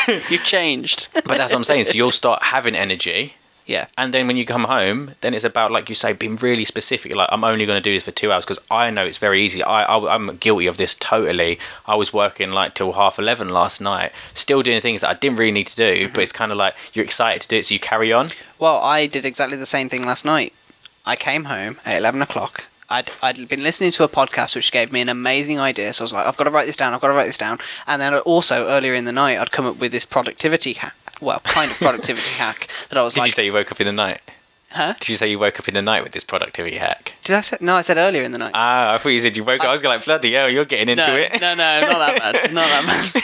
[0.30, 1.10] You've changed.
[1.14, 3.36] but that's what i'm saying so you'll start having energy
[3.72, 3.88] yeah.
[3.97, 7.15] and then when you come home, then it's about like you say, being really specific.
[7.15, 9.41] Like I'm only going to do this for two hours because I know it's very
[9.41, 9.63] easy.
[9.63, 11.59] I, I I'm guilty of this totally.
[11.86, 15.38] I was working like till half eleven last night, still doing things that I didn't
[15.38, 16.05] really need to do.
[16.05, 16.13] Mm-hmm.
[16.13, 18.30] But it's kind of like you're excited to do it, so you carry on.
[18.59, 20.53] Well, I did exactly the same thing last night.
[21.05, 22.65] I came home at 11 o'clock.
[22.91, 25.93] I'd, I'd been listening to a podcast which gave me an amazing idea.
[25.93, 27.38] So I was like, I've got to write this down, I've got to write this
[27.38, 27.57] down.
[27.88, 30.93] And then also, earlier in the night, I'd come up with this productivity hack.
[31.22, 33.80] Well, kind of productivity hack that I was Did like, you say you woke up
[33.80, 34.22] in the night?
[34.72, 34.93] Huh?
[34.99, 37.13] Did you say you woke up in the night with this productivity hack?
[37.24, 37.57] Did I say?
[37.61, 38.51] No, I said earlier in the night.
[38.53, 39.69] Ah, I thought you said you woke up.
[39.69, 41.32] I was like, bloody hell, you're getting into no, it.
[41.41, 42.53] no, no, not that bad.
[42.53, 43.22] Not that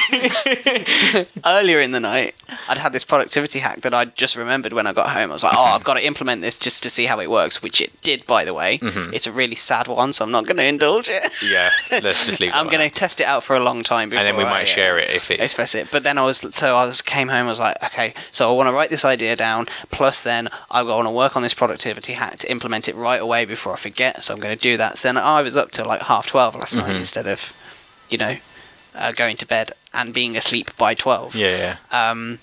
[1.11, 1.27] bad.
[1.45, 2.35] Earlier in the night,
[2.67, 5.29] I'd had this productivity hack that I'd just remembered when I got home.
[5.29, 7.61] I was like, oh, I've got to implement this just to see how it works,
[7.61, 8.77] which it did, by the way.
[8.77, 9.13] Mm-hmm.
[9.13, 11.23] It's a really sad one, so I'm not going to indulge it.
[11.47, 12.51] Yeah, let's just leave.
[12.53, 14.49] I'm going to test it out for a long time before and then we I,
[14.49, 15.39] might uh, share it if it.
[15.39, 15.87] express it.
[15.91, 17.45] But then I was so I was came home.
[17.45, 19.67] I was like, okay, so I want to write this idea down.
[19.91, 23.45] Plus, then I want to work on this productivity hack to implement it right away
[23.45, 24.21] before I forget.
[24.23, 24.97] So I'm going to do that.
[24.97, 26.95] So then I was up till like half twelve last night Mm-hmm.
[26.97, 27.55] instead of,
[28.09, 28.35] you know,
[28.95, 31.35] uh, going to bed and being asleep by twelve.
[31.35, 32.11] Yeah, yeah.
[32.11, 32.39] Um,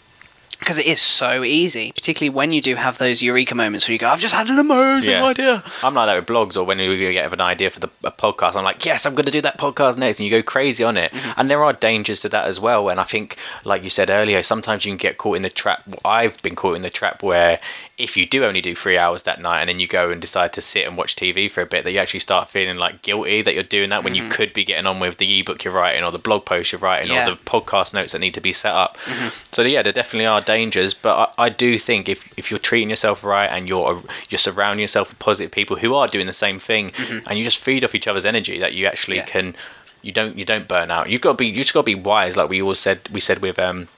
[0.60, 3.98] because it is so easy, particularly when you do have those eureka moments where you
[3.98, 5.24] go, "I've just had an amazing Yeah.
[5.24, 8.10] idea." I'm like that with blogs or when we get an idea for the a
[8.12, 8.54] podcast.
[8.56, 10.96] I'm like, yes, I'm going to do that podcast next, and you go crazy on
[10.96, 11.12] it.
[11.36, 12.88] And there are dangers to that as well.
[12.88, 15.82] And I think, like you said earlier, sometimes you can get caught in the trap.
[16.04, 17.60] I've been caught in the trap where
[17.96, 20.52] if you do only do three hours that night and then you go and decide
[20.52, 23.40] to sit and watch TV for a bit, that you actually start feeling like guilty
[23.42, 24.32] that you're doing that when you mm-hmm.
[24.32, 27.12] could be getting on with the ebook you're writing or the blog post you're writing
[27.12, 27.26] Yeah.
[27.26, 28.96] or the podcast notes that need to be set up.
[29.04, 29.28] Mm-hmm.
[29.52, 32.90] So yeah, there definitely are dangers, but I, I do think if if you're treating
[32.90, 36.58] yourself right and you're you're surrounding yourself with positive people who are doing the same
[36.58, 37.26] thing, mm-hmm.
[37.28, 39.26] and you just feed off each other's energy, that you actually Yeah.
[39.26, 39.54] can
[40.02, 41.08] you don't you don't burn out.
[41.08, 43.20] You've got to be you just got to be wise, like we always said we
[43.20, 43.88] said with um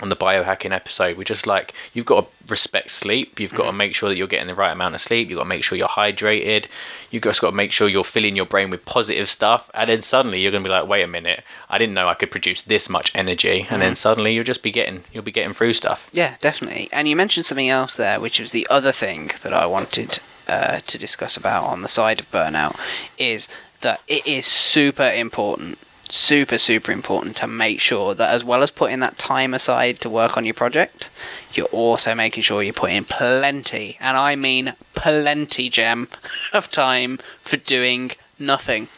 [0.00, 3.40] on the biohacking episode, we're just like you've got to respect sleep.
[3.40, 5.28] You've got to make sure that you're getting the right amount of sleep.
[5.28, 6.66] You've got to make sure you're hydrated.
[7.10, 9.70] You've just got to make sure you're filling your brain with positive stuff.
[9.72, 12.14] And then suddenly you're going to be like, wait a minute, I didn't know I
[12.14, 13.66] could produce this much energy.
[13.70, 16.10] And then suddenly you'll just be getting you'll be getting through stuff.
[16.12, 16.88] Yeah, definitely.
[16.92, 20.80] And you mentioned something else there, which was the other thing that I wanted uh,
[20.80, 22.78] to discuss about on the side of burnout,
[23.18, 23.48] is
[23.80, 25.78] that it is super important,
[26.08, 30.10] super, super important to make sure that as well as putting that time aside to
[30.10, 31.10] work on your project,
[31.52, 36.08] you're also making sure you put in plenty, and I mean plenty, Jem,
[36.52, 38.88] of time for doing nothing.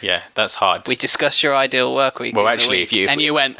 [0.00, 0.86] Yeah, that's hard.
[0.86, 2.36] We discussed your ideal work week.
[2.36, 3.56] Well, actually, week, if you- if and we- you went,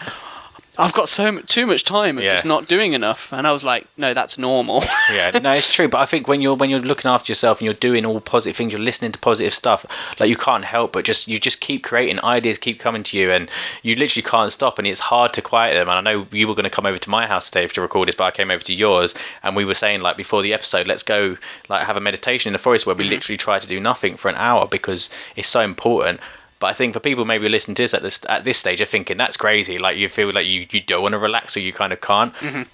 [0.79, 2.33] I've got so mu- too much time of Yeah.
[2.35, 4.85] just not doing enough, and I was like, no, that's normal.
[5.12, 5.89] yeah, no, it's true.
[5.89, 8.57] But I think when you're when you're looking after yourself and you're doing all positive
[8.57, 9.87] things, you're listening to positive stuff.
[10.20, 13.31] Like you can't help but just you just keep creating ideas, keep coming to you,
[13.31, 13.51] and
[13.83, 14.79] you literally can't stop.
[14.79, 15.89] And it's hard to quiet them.
[15.89, 18.09] And I know you were going to come over to my house today to record
[18.09, 20.87] this, but I came over to yours, and we were saying like before the episode,
[20.87, 21.37] let's go
[21.68, 23.11] like have a meditation in the forest where we mm-hmm.
[23.11, 26.20] literally try to do nothing for an hour because it's so important.
[26.59, 28.86] But I think for people maybe listening to this at this at this stage, are
[28.86, 29.78] thinking that's crazy.
[29.78, 32.32] Like you feel like you, you don't want to relax or you kind of can't.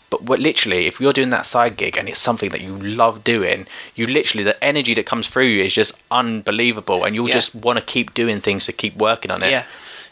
[0.09, 3.25] But what literally, if you're doing that side gig and it's something that you love
[3.25, 3.67] doing,
[3.97, 7.35] you literally the energy that comes through you is just unbelievable, and you'll Yeah.
[7.35, 9.51] just want to keep doing things to keep working on it.
[9.51, 9.65] Yeah,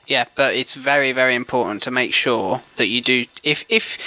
[0.06, 3.26] yeah, but it's very, very important to make sure that you do.
[3.44, 3.98] If if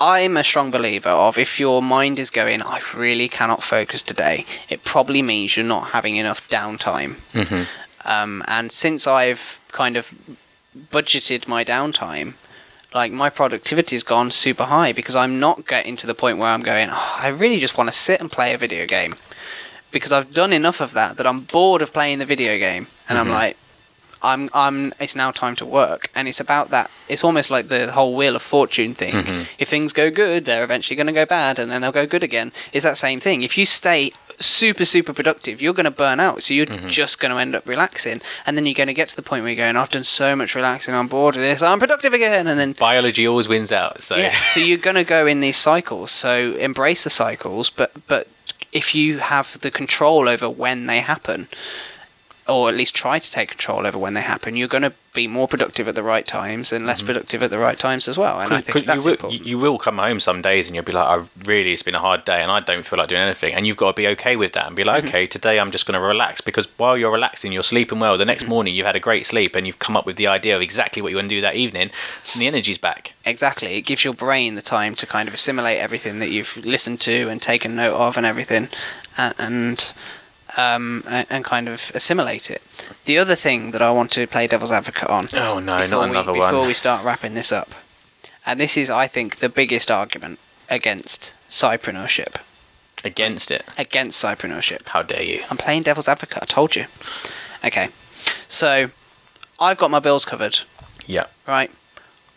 [0.00, 4.44] I'm a strong believer of if your mind is going, I really cannot focus today.
[4.68, 7.12] It probably means you're not having enough downtime.
[7.32, 7.62] hmm
[8.04, 10.12] Um, and since I've kind of
[10.90, 12.34] budgeted my downtime,
[12.94, 16.62] like my productivity's gone super high because I'm not getting to the point where I'm
[16.62, 19.14] going, oh, I really just want to sit and play a video game.
[19.90, 22.88] Because I've done enough of that that I'm bored of playing the video game.
[23.08, 23.32] And I'm Mhm.
[23.32, 23.56] like,
[24.22, 26.10] I'm, I'm, it's now time to work.
[26.14, 26.90] And it's about that.
[27.08, 29.12] It's almost like the whole Wheel of Fortune thing.
[29.12, 29.46] Mhm.
[29.58, 32.22] If things go good, they're eventually going to go bad and then they'll go good
[32.24, 32.50] again.
[32.72, 33.42] It's that same thing.
[33.42, 36.42] If you stay super super productive, you're going to burn out.
[36.42, 36.88] So you're Mm-hmm.
[36.88, 39.42] just going to end up relaxing, and then you're going to get to the point
[39.42, 42.46] where you're going, "I've done so much relaxing, I'm bored of this, I'm productive again,"
[42.46, 44.00] and then Biology always wins out.
[44.02, 44.34] So yeah.
[44.52, 46.10] so you're going to go in these cycles.
[46.10, 48.26] So embrace the cycles, but but
[48.72, 51.46] if you have the control over when they happen,
[52.46, 55.26] or at least try to take control over when they happen, you're going to be
[55.28, 58.40] more productive at the right times and less productive at the right times as well.
[58.40, 59.46] And I think that's you, will, important.
[59.46, 62.00] you will come home some days and you'll be like, I really, it's been a
[62.00, 63.54] hard day and I don't feel like doing anything.
[63.54, 64.88] And you've got to be okay with that and be Mm-hmm.
[64.88, 68.18] like, okay, today I'm just going to relax because while you're relaxing, you're sleeping well.
[68.18, 68.28] The Mm-hmm.
[68.28, 70.60] next morning, you've had a great sleep and you've come up with the idea of
[70.62, 71.90] exactly what you want to do that evening
[72.32, 73.12] and the energy's back.
[73.24, 73.76] Exactly.
[73.76, 77.28] It gives your brain the time to kind of assimilate everything that you've listened to
[77.30, 78.68] and taken note of and everything,
[79.16, 79.94] and and,
[80.56, 82.62] um, and, and kind of assimilate it.
[83.04, 86.04] The other thing that I want to play devil's advocate on Oh, no, before, not
[86.04, 87.70] we, another before we start wrapping this up,
[88.46, 90.38] and this is, I think, the biggest argument
[90.70, 92.36] against sidepreneurship.
[93.04, 93.64] Against it.
[93.76, 94.88] Against sidepreneurship.
[94.88, 95.42] How dare you?
[95.50, 96.42] I'm playing devil's advocate.
[96.42, 96.86] I told you.
[97.64, 97.88] Okay,
[98.48, 98.90] so
[99.60, 100.58] I've got my bills covered.
[101.06, 101.26] Yeah.
[101.46, 101.70] right?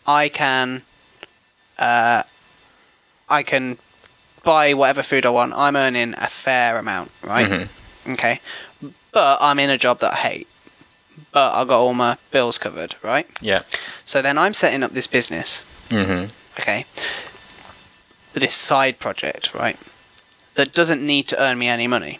[0.06, 0.82] I can,
[1.78, 2.22] uh,
[3.28, 3.78] I can
[4.44, 5.52] buy whatever food I want.
[5.54, 7.48] I'm earning a fair amount, right?
[7.48, 7.68] Mhm.
[8.08, 8.40] Okay,
[9.12, 10.48] but I'm in a job that I hate.
[11.32, 13.26] But I got all my bills covered, right?
[13.40, 13.62] Yeah.
[14.04, 16.24] So then I'm setting up this business, hmm
[16.58, 16.86] okay?
[18.34, 19.76] This side project, right?
[20.54, 22.18] That doesn't need to earn me any money.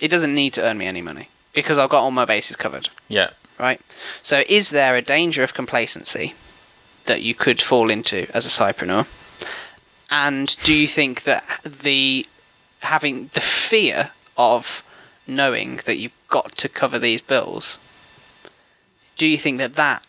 [0.00, 2.88] It doesn't need to earn me any money because I've got all my bases covered
[3.08, 3.30] Yeah.
[3.58, 3.80] right?
[4.22, 6.34] So, is there a danger of complacency
[7.06, 9.06] that you could fall into as a sidepreneur?
[10.10, 12.26] And do you think that the
[12.82, 14.82] having the fear of
[15.26, 17.78] knowing that you've got to cover these bills,
[19.16, 20.04] do you think that that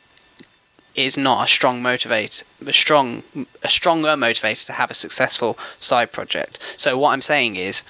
[0.95, 3.23] is not a strong motivator, a strong,
[3.63, 6.59] a stronger motivator to have a successful side project?
[6.77, 7.83] So, what I'm saying is,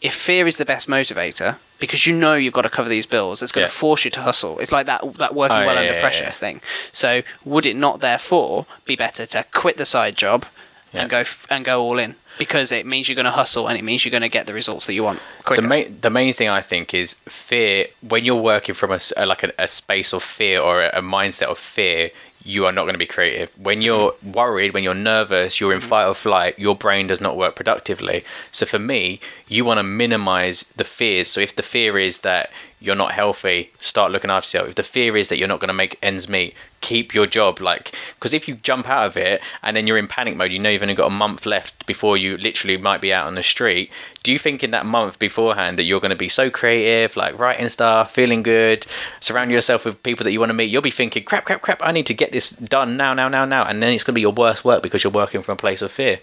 [0.00, 3.42] if fear is the best motivator, because you know you've got to cover these bills,
[3.42, 3.68] it's going Yeah.
[3.68, 4.58] to force you to hustle.
[4.58, 6.60] It's like that that working Oh, well yeah, under yeah, pressure thing.
[6.92, 10.46] So would it not therefore be better to quit the side job
[10.92, 13.78] and go f- and go all in because it means you're going to hustle and
[13.78, 15.62] it means you're going to get the results that you want quicker.
[15.62, 17.86] The main the main thing I think is fear.
[18.06, 21.46] When you're working from a like a, a space of fear or a, a mindset
[21.46, 22.10] of fear,
[22.44, 23.50] you are not going to be creative.
[23.58, 25.88] When you're worried, when you're nervous, you're in mm-hmm.
[25.88, 26.58] fight or flight.
[26.58, 28.22] Your brain does not work productively.
[28.52, 29.18] So for me,
[29.48, 31.28] you want to minimize the fears.
[31.28, 32.50] So if the fear is that
[32.84, 34.68] you're not healthy, start looking after yourself.
[34.70, 37.60] If the fear is that you're not going to make ends meet, keep your job.
[37.60, 40.58] Like, because if you jump out of it and then you're in panic mode, you
[40.58, 43.42] know you've only got a month left before you literally might be out on the
[43.42, 43.90] street.
[44.22, 47.38] Do you think in that month beforehand that you're going to be so creative, like
[47.38, 48.86] writing stuff, feeling good,
[49.20, 50.70] surround yourself with people that you want to meet?
[50.70, 53.44] You'll be thinking, crap, crap, crap, I need to get this done now, now, now,
[53.44, 53.64] now.
[53.64, 55.82] And then it's going to be your worst work because you're working from a place
[55.82, 56.20] of fear.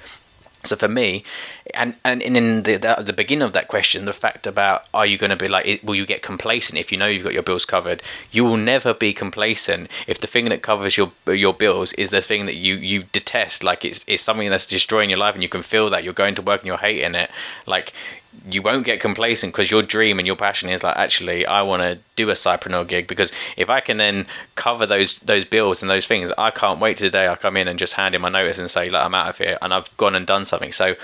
[0.63, 1.23] So for me,
[1.73, 5.17] and and in the, the the beginning of that question, the fact about are you
[5.17, 7.65] going to be like, will you get complacent if you know you've got your bills
[7.65, 8.03] covered?
[8.31, 12.21] You will never be complacent if the thing that covers your your bills is the
[12.21, 13.63] thing that you you detest.
[13.63, 16.35] Like it's it's something that's destroying your life, and you can feel that you're going
[16.35, 17.31] to work and you're hating it.
[17.65, 17.93] Like
[18.49, 21.81] you won't get complacent because your dream and your passion is like actually I want
[21.81, 24.25] to do a sidepreneur gig because if I can then
[24.55, 27.57] cover those those bills and those things, I can't wait to the day I come
[27.57, 29.73] in and just hand in my notice and say like I'm out of here and
[29.73, 30.71] I've gone and done something.
[30.71, 30.95] So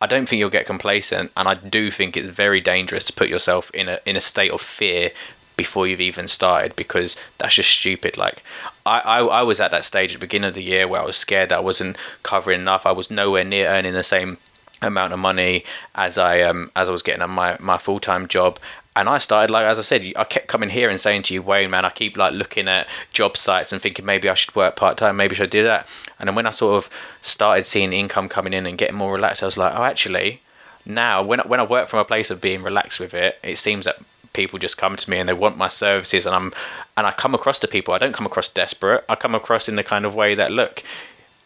[0.00, 3.28] I don't think you'll get complacent, and I do think it's very dangerous to put
[3.28, 5.10] yourself in a in a state of fear
[5.56, 8.16] before you've even started because that's just stupid.
[8.16, 8.44] Like
[8.86, 11.04] I, I, I was at that stage at the beginning of the year where I
[11.04, 12.86] was scared that I wasn't covering enough.
[12.86, 14.38] I was nowhere near earning the same
[14.82, 15.64] amount of money
[15.94, 18.58] as I um as I was getting on my my full time job.
[18.96, 21.42] And I started like as I said, I kept coming here and saying to you,
[21.42, 24.76] Wayne, man, I keep like looking at job sites and thinking maybe I should work
[24.76, 25.86] part time, maybe I should do that.
[26.18, 26.90] And then when I sort of
[27.22, 30.40] started seeing income coming in and getting more relaxed, I was like, oh, actually,
[30.84, 33.84] now when when I work from a place of being relaxed with it, it seems
[33.84, 33.98] that
[34.32, 36.52] people just come to me and they want my services, and I'm
[36.96, 37.94] and I come across to people.
[37.94, 39.04] I don't come across desperate.
[39.08, 40.82] I come across in the kind of way that look,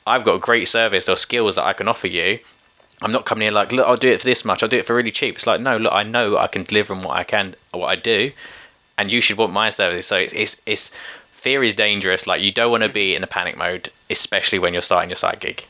[0.06, 2.38] I've got a great service or skills that I can offer you.
[3.03, 4.62] I'm not coming here like, look, I'll do it for this much.
[4.62, 5.36] I'll do it for really cheap.
[5.36, 7.96] It's like, no, look, I know I can deliver on what I can, what I
[7.96, 8.32] do,
[8.96, 10.07] and you should want my service.
[10.07, 10.92] So it's it's, it's
[11.32, 12.26] fear is dangerous.
[12.26, 15.16] Like you don't want to be in a panic mode, especially when you're starting your
[15.16, 15.66] side gig.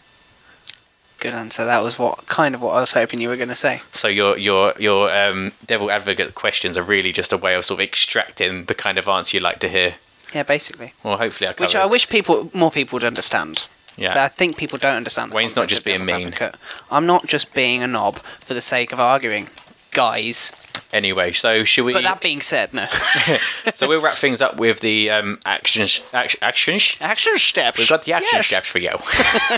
[1.20, 1.64] Good answer.
[1.64, 3.80] That was what kind of what I was hoping you were going to say.
[3.93, 7.80] So your your your um, devil advocate questions are really just a way of sort
[7.80, 9.95] of extracting the kind of answer you like to hear.
[10.35, 10.95] Yeah, basically.
[11.05, 11.66] Well, hopefully I covered.
[11.66, 13.66] Which I wish people, more people would understand.
[13.97, 14.24] Yeah.
[14.24, 15.32] I think people don't understand.
[15.32, 16.28] The Wayne's not just being mean.
[16.28, 16.57] advocate.
[16.90, 19.49] I'm not just being a knob for the sake of arguing.
[19.90, 20.53] guys.
[20.93, 21.93] Anyway, so should we?
[21.95, 22.86] But that being said, no.
[23.74, 26.97] so we'll wrap things up with the um, action action actions.
[27.01, 27.78] action steps.
[27.78, 28.47] We've got the action Yes.
[28.47, 28.97] steps for you.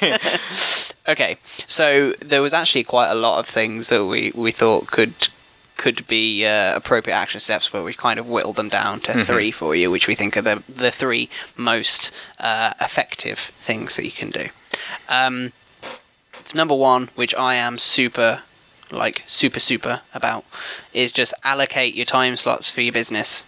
[1.07, 5.13] Okay, so there was actually quite a lot of things that we, we thought could
[5.77, 9.51] could be uh, appropriate action steps, but we've kind of whittled them down to three
[9.51, 14.13] for you, which we think are the the three most uh, effective things that you
[14.13, 14.49] can do.
[15.09, 15.53] Um,
[16.55, 18.43] number one, which I am super
[18.91, 20.45] like super super about,
[20.93, 23.45] is just allocate your time slots for your business.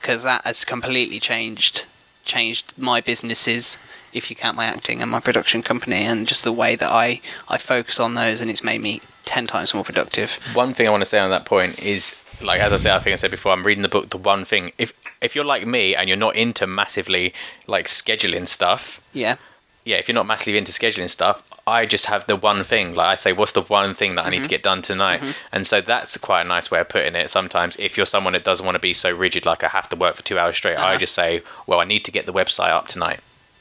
[0.00, 1.86] Because that has completely changed
[2.24, 3.78] changed my businesses
[4.12, 7.20] if you count my acting and my production company and just the way that I
[7.48, 10.90] I focus on those and it's made me 10 times more productive One thing I
[10.90, 13.30] want to say on that point is, like as I said, I think I said
[13.30, 14.08] before, I'm reading the book.
[14.10, 17.32] The one thing, if if you're like me and you're not into massively
[17.66, 19.36] like scheduling stuff, yeah
[19.84, 22.96] yeah, if you're not massively into scheduling stuff, I just have the one thing.
[22.96, 25.22] Like I say, what's the one thing that I need to get done tonight?
[25.52, 27.30] And so that's quite a nice way of putting it.
[27.30, 29.96] Sometimes, if you're someone that doesn't want to be so rigid, like I have to
[29.96, 30.98] work for two hours straight, I Uh-huh.
[30.98, 33.20] just say, well, I need to get the website up tonight.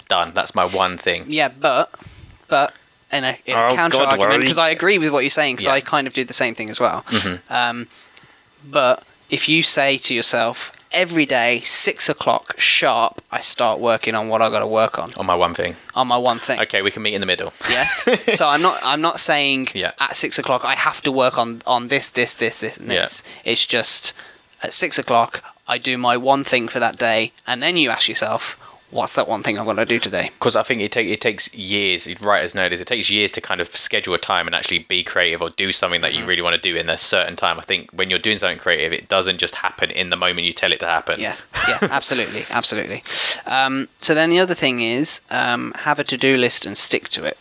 [0.09, 0.32] Done.
[0.34, 1.26] That's my one thing.
[1.28, 1.91] yeah but
[2.47, 2.74] but
[3.18, 5.55] in a, in a Oh, counter God, argument because I agree with what you're saying
[5.55, 5.74] because Yeah.
[5.74, 7.39] I kind of do the same thing as well Mhm.
[7.49, 7.88] um,
[8.63, 14.30] but if you say to yourself every day six o'clock sharp I start working on
[14.30, 15.76] what I got to work on On my one thing.
[15.93, 17.51] on my one thing Okay, we can meet in the middle.
[17.70, 17.88] Yeah.
[18.34, 19.91] so I'm not I'm not saying Yeah.
[19.99, 23.03] at six o'clock I have to work on on this this this this and Yeah.
[23.03, 23.24] this.
[23.43, 24.13] It's just
[24.63, 28.07] at six o'clock I do my one thing for that day, and then you ask
[28.07, 28.55] yourself,
[28.91, 30.29] what's that one thing I'm going to do today?
[30.39, 32.07] because I think it take it takes years.
[32.21, 32.79] Writers know this.
[32.79, 35.71] It takes years to kind of schedule a time and actually be creative or do
[35.71, 36.29] something that you Mm-hmm.
[36.29, 37.59] really want to do in a certain time.
[37.59, 40.53] I think when you're doing something creative, it doesn't just happen in the moment you
[40.53, 41.19] tell it to happen.
[41.19, 41.36] Yeah,
[41.67, 43.03] yeah, absolutely, absolutely.
[43.45, 47.09] Um, so then the other thing is um, have a to do list and stick
[47.09, 47.38] to it.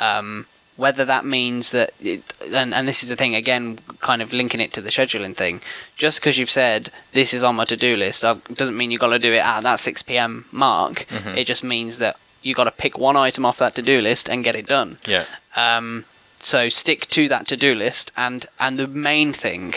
[0.00, 0.46] Um,
[0.80, 2.22] whether that means that, it,
[2.52, 5.60] and, and this is the thing again, kind of linking it to the scheduling thing.
[5.96, 9.00] Just because you've said this is on my to do list, uh, doesn't mean you've
[9.06, 11.06] got to do it at that six pm mark.
[11.36, 14.30] It just means that you've got to pick one item off that to do list
[14.30, 14.96] and get it done.
[15.06, 15.26] Yeah.
[15.54, 16.06] Um,
[16.38, 19.74] so stick to that to do list, and and the main thing,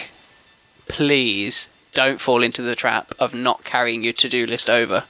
[0.88, 5.04] please don't fall into the trap of not carrying your to do list over,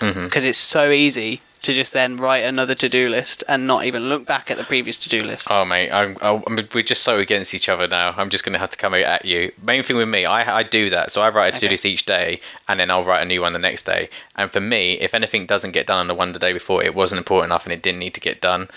[0.00, 4.08] because it's so easy to just then write another to do list and not even
[4.08, 5.48] look back at the previous to do list.
[5.50, 8.14] Oh mate, I'm, I, I mean, we're just so against each other now.
[8.16, 9.50] I'm just gonna have to come out at you.
[9.62, 11.10] Main thing with me, I I do that.
[11.10, 11.72] So I write a to-do Okay.
[11.74, 14.10] list each day, and then I'll write a new one the next day.
[14.36, 16.94] And for me, if anything doesn't get done on the one the day before, it
[16.94, 18.68] wasn't important enough, and it didn't need to get done.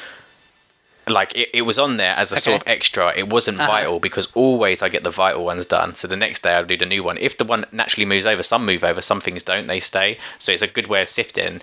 [1.07, 3.13] Like it, it was on there as a sort of extra.
[3.17, 3.67] It wasn't Uh-huh.
[3.71, 5.95] vital because always I get the vital ones done.
[5.95, 7.17] So the next day I'll do the new one.
[7.17, 9.65] If the one naturally moves over, some move over, some things don't.
[9.67, 10.17] They stay.
[10.37, 11.61] So it's a good way of sifting.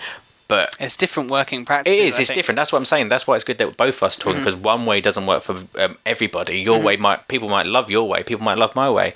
[0.48, 1.98] But It's different working it practices.
[1.98, 2.04] is.
[2.04, 2.28] I It's think.
[2.28, 2.34] Mm-hmm.
[2.36, 2.56] different.
[2.56, 3.08] That's what I'm saying.
[3.08, 5.62] That's why it's good that both of us talking because one way doesn't work for
[5.78, 6.60] um, everybody.
[6.60, 8.22] Your way might people might love your way.
[8.22, 9.12] People might love my way.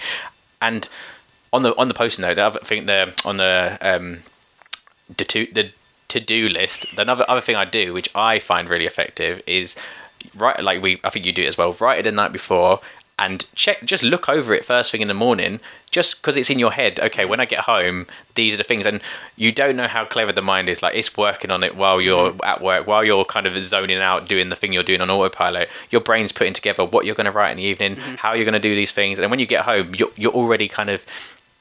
[0.61, 0.89] And
[1.53, 4.19] on the on the post note, the other thing the on the um
[5.17, 5.71] the to the
[6.09, 6.97] to do list.
[6.97, 9.77] The other other thing I do, which I find really effective, is
[10.35, 11.01] write like we.
[11.05, 11.77] I think you do it as well.
[11.79, 12.81] Write it the night before
[13.21, 13.85] and check.
[13.85, 15.61] Just look over it first thing in the morning.
[15.91, 16.99] Just because it's in your head.
[16.99, 19.01] Okay, when I get home, these are the things, and
[19.37, 20.83] you don't know how clever the mind is.
[20.83, 22.45] Like it's working on it while you're mm-hmm.
[22.45, 25.69] at work, while you're kind of zoning out, doing the thing you're doing on autopilot.
[25.91, 28.15] Your brain's putting together what you're going to write in the evening, mm-hmm.
[28.15, 30.67] how you're going to do these things, and when you get home, you're you're already
[30.67, 31.05] kind of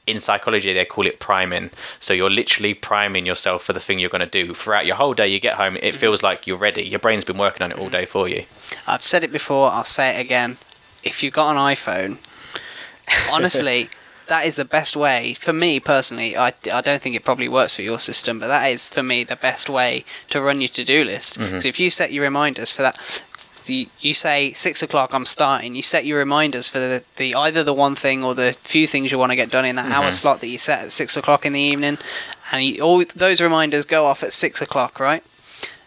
[0.06, 4.10] in psychology they call it priming so you're literally priming yourself for the thing you're
[4.10, 6.00] going to do throughout your whole day you get home it mm-hmm.
[6.00, 8.44] feels like you're ready your brain's been working on it all day for you
[8.86, 10.58] I've said it before, I'll say it again.
[11.02, 12.18] If you've got an iPhone,
[13.30, 13.88] honestly,
[14.26, 15.34] that is the best way.
[15.34, 18.66] For me personally, I, I don't think it probably works for your system, but that
[18.66, 21.38] is for me the best way to run your to do list.
[21.38, 21.60] Mm-hmm.
[21.60, 23.24] So if you set your reminders for that,
[23.66, 25.74] you, you say six o'clock I'm starting.
[25.74, 29.12] You set your reminders for the, the either the one thing or the few things
[29.12, 30.12] you want to get done in that hour mm-hmm.
[30.12, 31.98] slot that you set at six o'clock in the evening,
[32.52, 35.24] and you, all those reminders go off at six o'clock, right?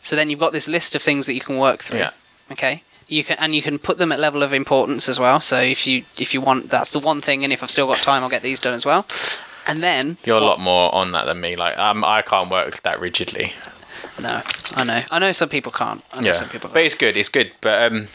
[0.02, 2.00] So then you've got this list of things that you can work through.
[2.00, 2.12] Yeah.
[2.52, 2.84] Okay.
[3.14, 5.40] You can and you can put them at level of importance as well.
[5.40, 7.44] So if you if you want, that's the one thing.
[7.44, 9.06] And if I've still got time, I'll get these done as well.
[9.68, 12.82] And then you're a lot more on that than me like um, i can't work
[12.82, 13.54] that rigidly
[14.20, 14.42] No,
[14.76, 15.02] I know.
[15.10, 16.04] I know some people can't.
[16.12, 16.68] I know yeah some people.
[16.70, 16.86] but Can't.
[16.88, 18.08] it's good it's good but um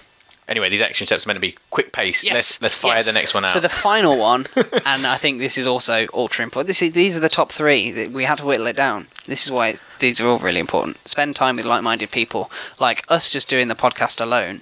[0.46, 2.34] anyway these action steps are meant to be quick pace Yes.
[2.34, 3.06] let's let's fire yes.
[3.06, 4.44] the next one out So the final one,
[4.84, 6.66] and I think this is also ultra important.
[6.68, 8.06] This is, these are the top three.
[8.08, 9.06] We had to whittle it down.
[9.26, 10.94] This is why these are all really important.
[11.08, 14.60] Spend time with like-minded people, like us, just doing the podcast alone.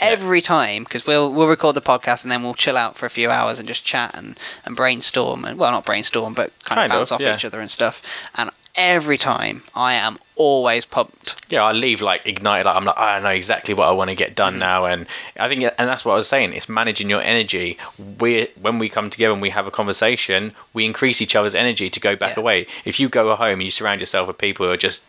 [0.00, 3.10] Every time, because we'll we'll record the podcast and then we'll chill out for a
[3.10, 6.92] few hours and just chat and, and brainstorm and well, not brainstorm, but kind, Kind
[6.92, 7.34] of of, bounce off yeah.
[7.34, 8.00] each other and stuff.
[8.36, 11.44] And every time I am always pumped.
[11.50, 12.66] yeah, I leave like ignited.
[12.66, 14.60] Like I'm like, I know exactly what I want to get done Mm-hmm.
[14.60, 16.52] now, and I think, and that's what I was saying.
[16.52, 17.76] It's managing your energy.
[18.20, 21.90] We, when we come together and we have a conversation, we increase each other's energy
[21.90, 22.42] to go back Yeah.
[22.42, 22.66] away.
[22.84, 25.04] If you go home and you surround yourself with people who are just,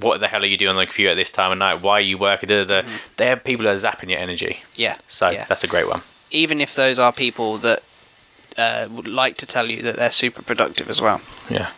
[0.00, 1.80] what the hell are you doing on the computer at this time of night?
[1.82, 2.48] Why are you working?
[2.48, 2.88] Da, da, da.
[3.16, 4.60] They're people that are zapping your energy.
[4.76, 4.96] Yeah.
[5.08, 5.34] So Mm-hmm.
[5.34, 5.44] yeah.
[5.48, 6.02] that's a great one.
[6.30, 7.82] even if those are people that
[8.58, 11.20] uh, would like to tell you that they're super productive as well.
[11.50, 11.70] Yeah.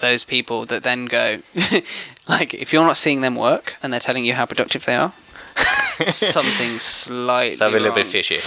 [0.00, 1.38] Those people that then go,
[2.28, 5.12] like, if you're not seeing them work and they're telling you how productive they are,
[6.08, 8.38] something slightly Something a little bit fishy.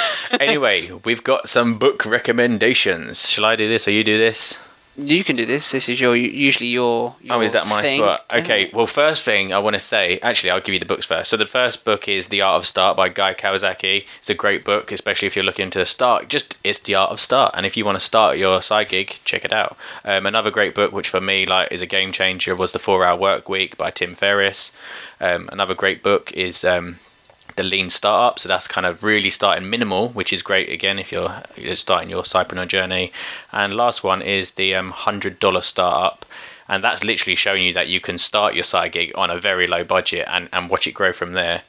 [0.40, 3.26] anyway, we've got some book recommendations.
[3.28, 4.60] Shall I do this or you do this?
[5.06, 5.70] You can do this.
[5.70, 7.16] This is your usually your.
[7.22, 8.00] your Oh, is that my thing.
[8.00, 8.24] spot?
[8.32, 11.30] Okay, well, first thing I want to say, actually, I'll give you the books first.
[11.30, 14.04] So, the first book is The Art of Start by Guy Kawasaki.
[14.18, 16.28] It's a great book, especially if you're looking to start.
[16.28, 17.54] Just, it's The Art of Start.
[17.56, 19.76] And if you want to start your side gig, check it out.
[20.04, 23.04] Um, another great book, which for me, like, is a game changer, was The Four
[23.04, 24.72] Hour Work Week by Tim Ferriss.
[25.20, 26.98] Um, another great book is um,
[27.56, 28.38] the lean startup.
[28.38, 31.42] So that's kind of really starting minimal which is great again if you're,
[31.74, 33.12] starting your sidepreneur journey.
[33.52, 36.26] And last one is the um, $100 startup.
[36.68, 39.66] And that's literally showing you that you can start your side gig on a very
[39.66, 41.62] low budget and, and watch it grow from there.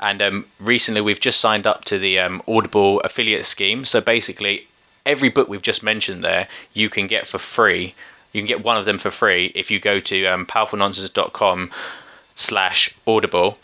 [0.00, 3.84] And um, recently we've just signed up to the um, audible affiliate scheme.
[3.84, 4.66] So basically
[5.06, 7.94] every book we've just mentioned there you can get for free.
[8.32, 11.70] You can get one of them for free if you go to um, powerfulnonsense.com
[12.34, 13.58] slash audible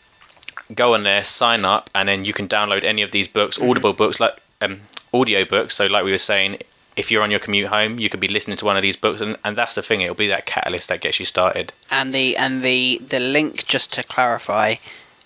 [0.73, 3.93] go on there, sign up, and then you can download any of these books, Audible
[3.93, 4.81] books, like um,
[5.13, 5.75] audio books.
[5.77, 6.59] So, like we were saying,
[6.97, 9.21] if you're on your commute home, you could be listening to one of these books,
[9.21, 10.01] and, and that's the thing.
[10.01, 11.73] It'll be that catalyst that gets you started.
[11.91, 14.77] And the and the the link, just to clarify,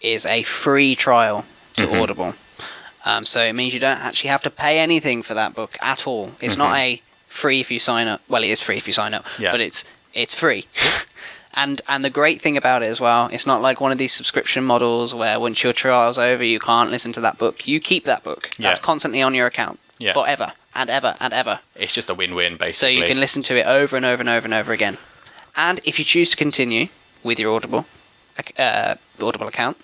[0.00, 1.44] is a free trial
[1.76, 2.02] to Mhm.
[2.02, 2.34] Audible.
[3.04, 6.06] Um, so it means you don't actually have to pay anything for that book at
[6.06, 6.32] all.
[6.40, 8.20] It's not a free if you sign up.
[8.28, 9.52] Well, it is free if you sign up, Yeah.
[9.52, 9.84] but it's
[10.14, 10.66] it's free.
[11.62, 14.12] and and the great thing about it as well, it's not like one of these
[14.12, 17.66] subscription models where once your trial's over, you can't listen to that book.
[17.66, 18.50] You keep that book.
[18.58, 18.68] Yeah.
[18.68, 20.12] That's constantly on your account Yeah.
[20.12, 21.60] forever and ever and ever.
[21.74, 22.72] It's just a win-win, basically.
[22.72, 24.96] So you can listen to it over and over and over and over again.
[25.56, 26.86] And if you choose to continue
[27.24, 27.86] with your Audible
[28.58, 29.76] uh, Audible account,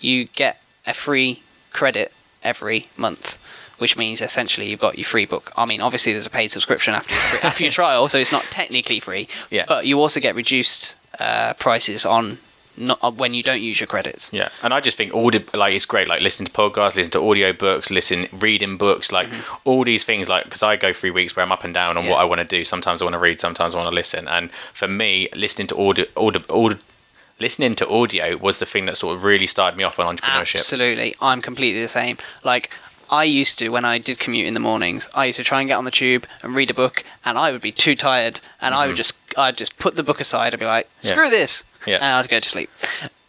[0.00, 2.12] you get a free credit
[2.42, 3.38] every month,
[3.80, 5.52] which means essentially you've got your free book.
[5.56, 8.32] I mean, obviously there's a paid subscription after your, free, after your trial, so it's
[8.32, 9.26] not technically free.
[9.50, 9.64] Yeah.
[9.68, 12.38] But you also get reduced uh, prices on
[12.76, 14.32] not uh, when you don't use your credits.
[14.32, 16.08] Yeah, and I just think audio like it's great.
[16.08, 19.28] Like listen to podcasts, listen to audio books, listen reading books, like
[19.64, 20.28] all these things.
[20.28, 22.12] Like because I go through weeks where I'm up and down on Yeah.
[22.12, 22.64] what I want to do.
[22.64, 24.28] Sometimes I want to read, sometimes I want to listen.
[24.28, 26.78] And for me, listening to audio, audio, audio,
[27.38, 30.60] listening to audio was the thing that sort of really started me off on entrepreneurship.
[30.60, 32.18] Absolutely, I'm completely the same.
[32.44, 32.70] Like
[33.10, 35.08] I used to when I did commute in the mornings.
[35.14, 37.50] I used to try and get on the tube and read a book, and I
[37.50, 40.60] would be too tired, and I would just I'd just put the book aside and
[40.60, 41.08] be like, Mm-hmm.
[41.08, 41.96] Screw this, Yeah.
[41.96, 42.70] and I'd go to sleep.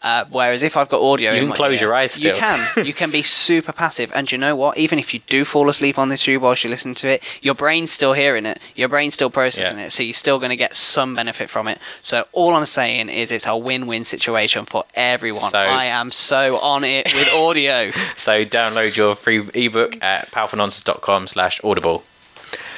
[0.04, 2.60] Uh, whereas if I've got audio, You in can close ear, your eyes You can.
[2.86, 4.78] You can be super passive, and you know what?
[4.78, 7.54] Even if you do fall asleep on the tube whilst you listen to it, your
[7.54, 8.60] brain's still hearing it.
[8.76, 9.86] Your brain's still processing Yeah.
[9.86, 11.78] it, so you're still going to get some benefit from it.
[11.99, 15.52] So all I'm saying is it's a win-win situation for everyone.
[15.52, 17.91] So- I am so on it with audio.
[18.18, 22.04] So download your free ebook at powerfulnonsense.com slash audible.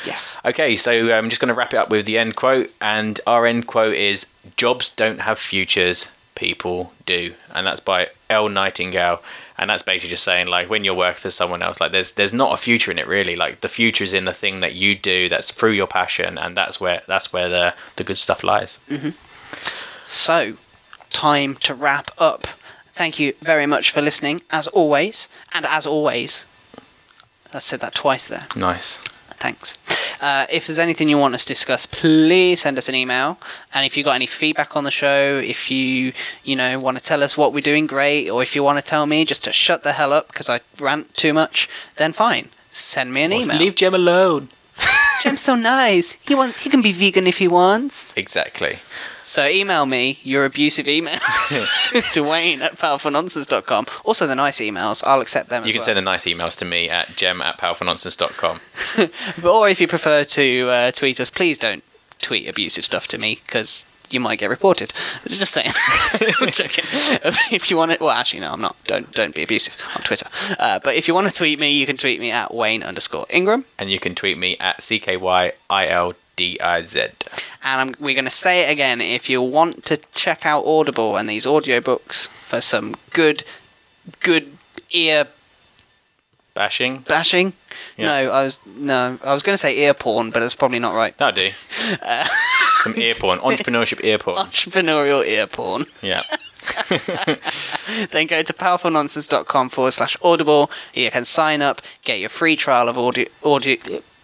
[0.06, 0.38] yes.
[0.44, 3.46] Okay, so I'm just going to wrap it up with the end quote, and our
[3.46, 4.26] end quote is
[4.58, 9.22] "Jobs don't have futures, people do," and that's by Earl Nightingale.
[9.56, 12.34] And that's basically just saying, like, when you're working for someone else, like, there's there's
[12.34, 13.36] not a future in it really.
[13.36, 15.30] Like, the future is in the thing that you do.
[15.30, 18.80] That's through your passion, and that's where that's where the the good stuff lies.
[18.90, 19.12] Mm-hmm.
[20.06, 20.54] So,
[21.12, 22.48] time to wrap up.
[22.90, 25.30] Thank you very much for listening, as always.
[25.54, 26.48] And as always,
[27.54, 28.48] I said that twice there.
[28.56, 29.00] Nice.
[29.44, 29.78] Thanks.
[30.22, 33.38] Uh, if there's anything you want us to discuss, please send us an email.
[33.74, 36.14] And if you've got any feedback on the show, if you
[36.46, 38.89] you know want to tell us what we're doing great, or if you want to
[38.89, 41.68] tell me just to shut the hell up because I rant too much,
[41.98, 42.48] then fine.
[42.70, 43.58] Send me an email.
[43.58, 44.48] Leave Jem alone.
[45.22, 46.14] Jem's so nice.
[46.26, 46.62] He wants.
[46.62, 48.16] He can be vegan if he wants.
[48.16, 48.80] Exactly.
[49.24, 53.86] So email me your abusive emails to Wayne at powerfulnonsense.com.
[54.04, 55.86] Also the nice emails, I'll accept them You can well.
[55.86, 58.60] send the nice emails to me at jem at powerfulnonsense.com.
[59.50, 61.84] or if you prefer to uh, tweet us, please don't
[62.20, 64.94] tweet abusive stuff to me because you might get reported.
[65.26, 65.72] Just saying.
[66.40, 66.84] I'm joking.
[67.52, 68.76] if you want to, well, actually, no, I'm not.
[68.86, 70.28] Don't don't be abusive on Twitter.
[70.60, 73.26] Uh, but if you want to tweet me, you can tweet me at Wayne underscore
[73.32, 73.66] Ingram.
[73.80, 74.78] And you can tweet me at
[76.38, 77.44] CKYILDIZ.
[77.64, 79.02] And I'm, we're going to say it again.
[79.02, 83.44] If you want to check out Audible and these audiobooks for some good,
[84.20, 84.52] good
[84.92, 85.28] ear
[86.54, 87.00] Bashing.
[87.00, 87.54] bashing.
[87.98, 88.06] Yeah.
[88.06, 90.94] No, I was no, I was going to say ear porn, but that's probably not
[90.94, 91.18] right.
[91.18, 91.50] That'll do.
[92.84, 94.38] Some ear porn, entrepreneurship ear porn.
[94.38, 95.86] Entrepreneurial ear porn.
[96.04, 96.22] Yeah.
[98.12, 100.70] then go to powerfulnonsense.com forward slash audible.
[100.94, 103.78] You can sign up, get your free trial of audio, audio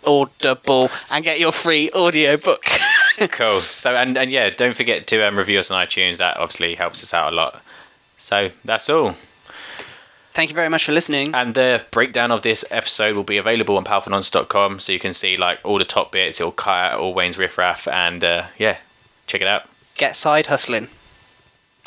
[0.06, 2.64] Audible, and get your free audio book.
[3.32, 3.60] cool.
[3.60, 6.18] So and and yeah, don't forget to um, review us on iTunes.
[6.18, 7.62] That obviously helps us out a lot.
[8.18, 9.16] So that's all.
[10.34, 11.34] Thank you very much for listening.
[11.34, 15.36] And the breakdown of this episode will be available on powerfulnonsense.com, so you can see
[15.36, 16.40] like all the top bits.
[16.40, 18.78] It'll cut out all Wayne's riffraff, and uh, yeah,
[19.28, 19.64] check it out.
[19.96, 20.88] Get side hustling.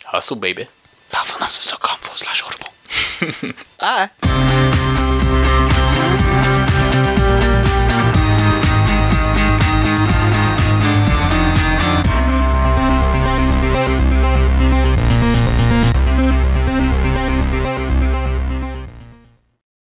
[0.05, 0.69] Hustle, baby.
[1.11, 3.55] Powerfulnonsense.com forward slash audible.
[3.81, 4.79] Bye.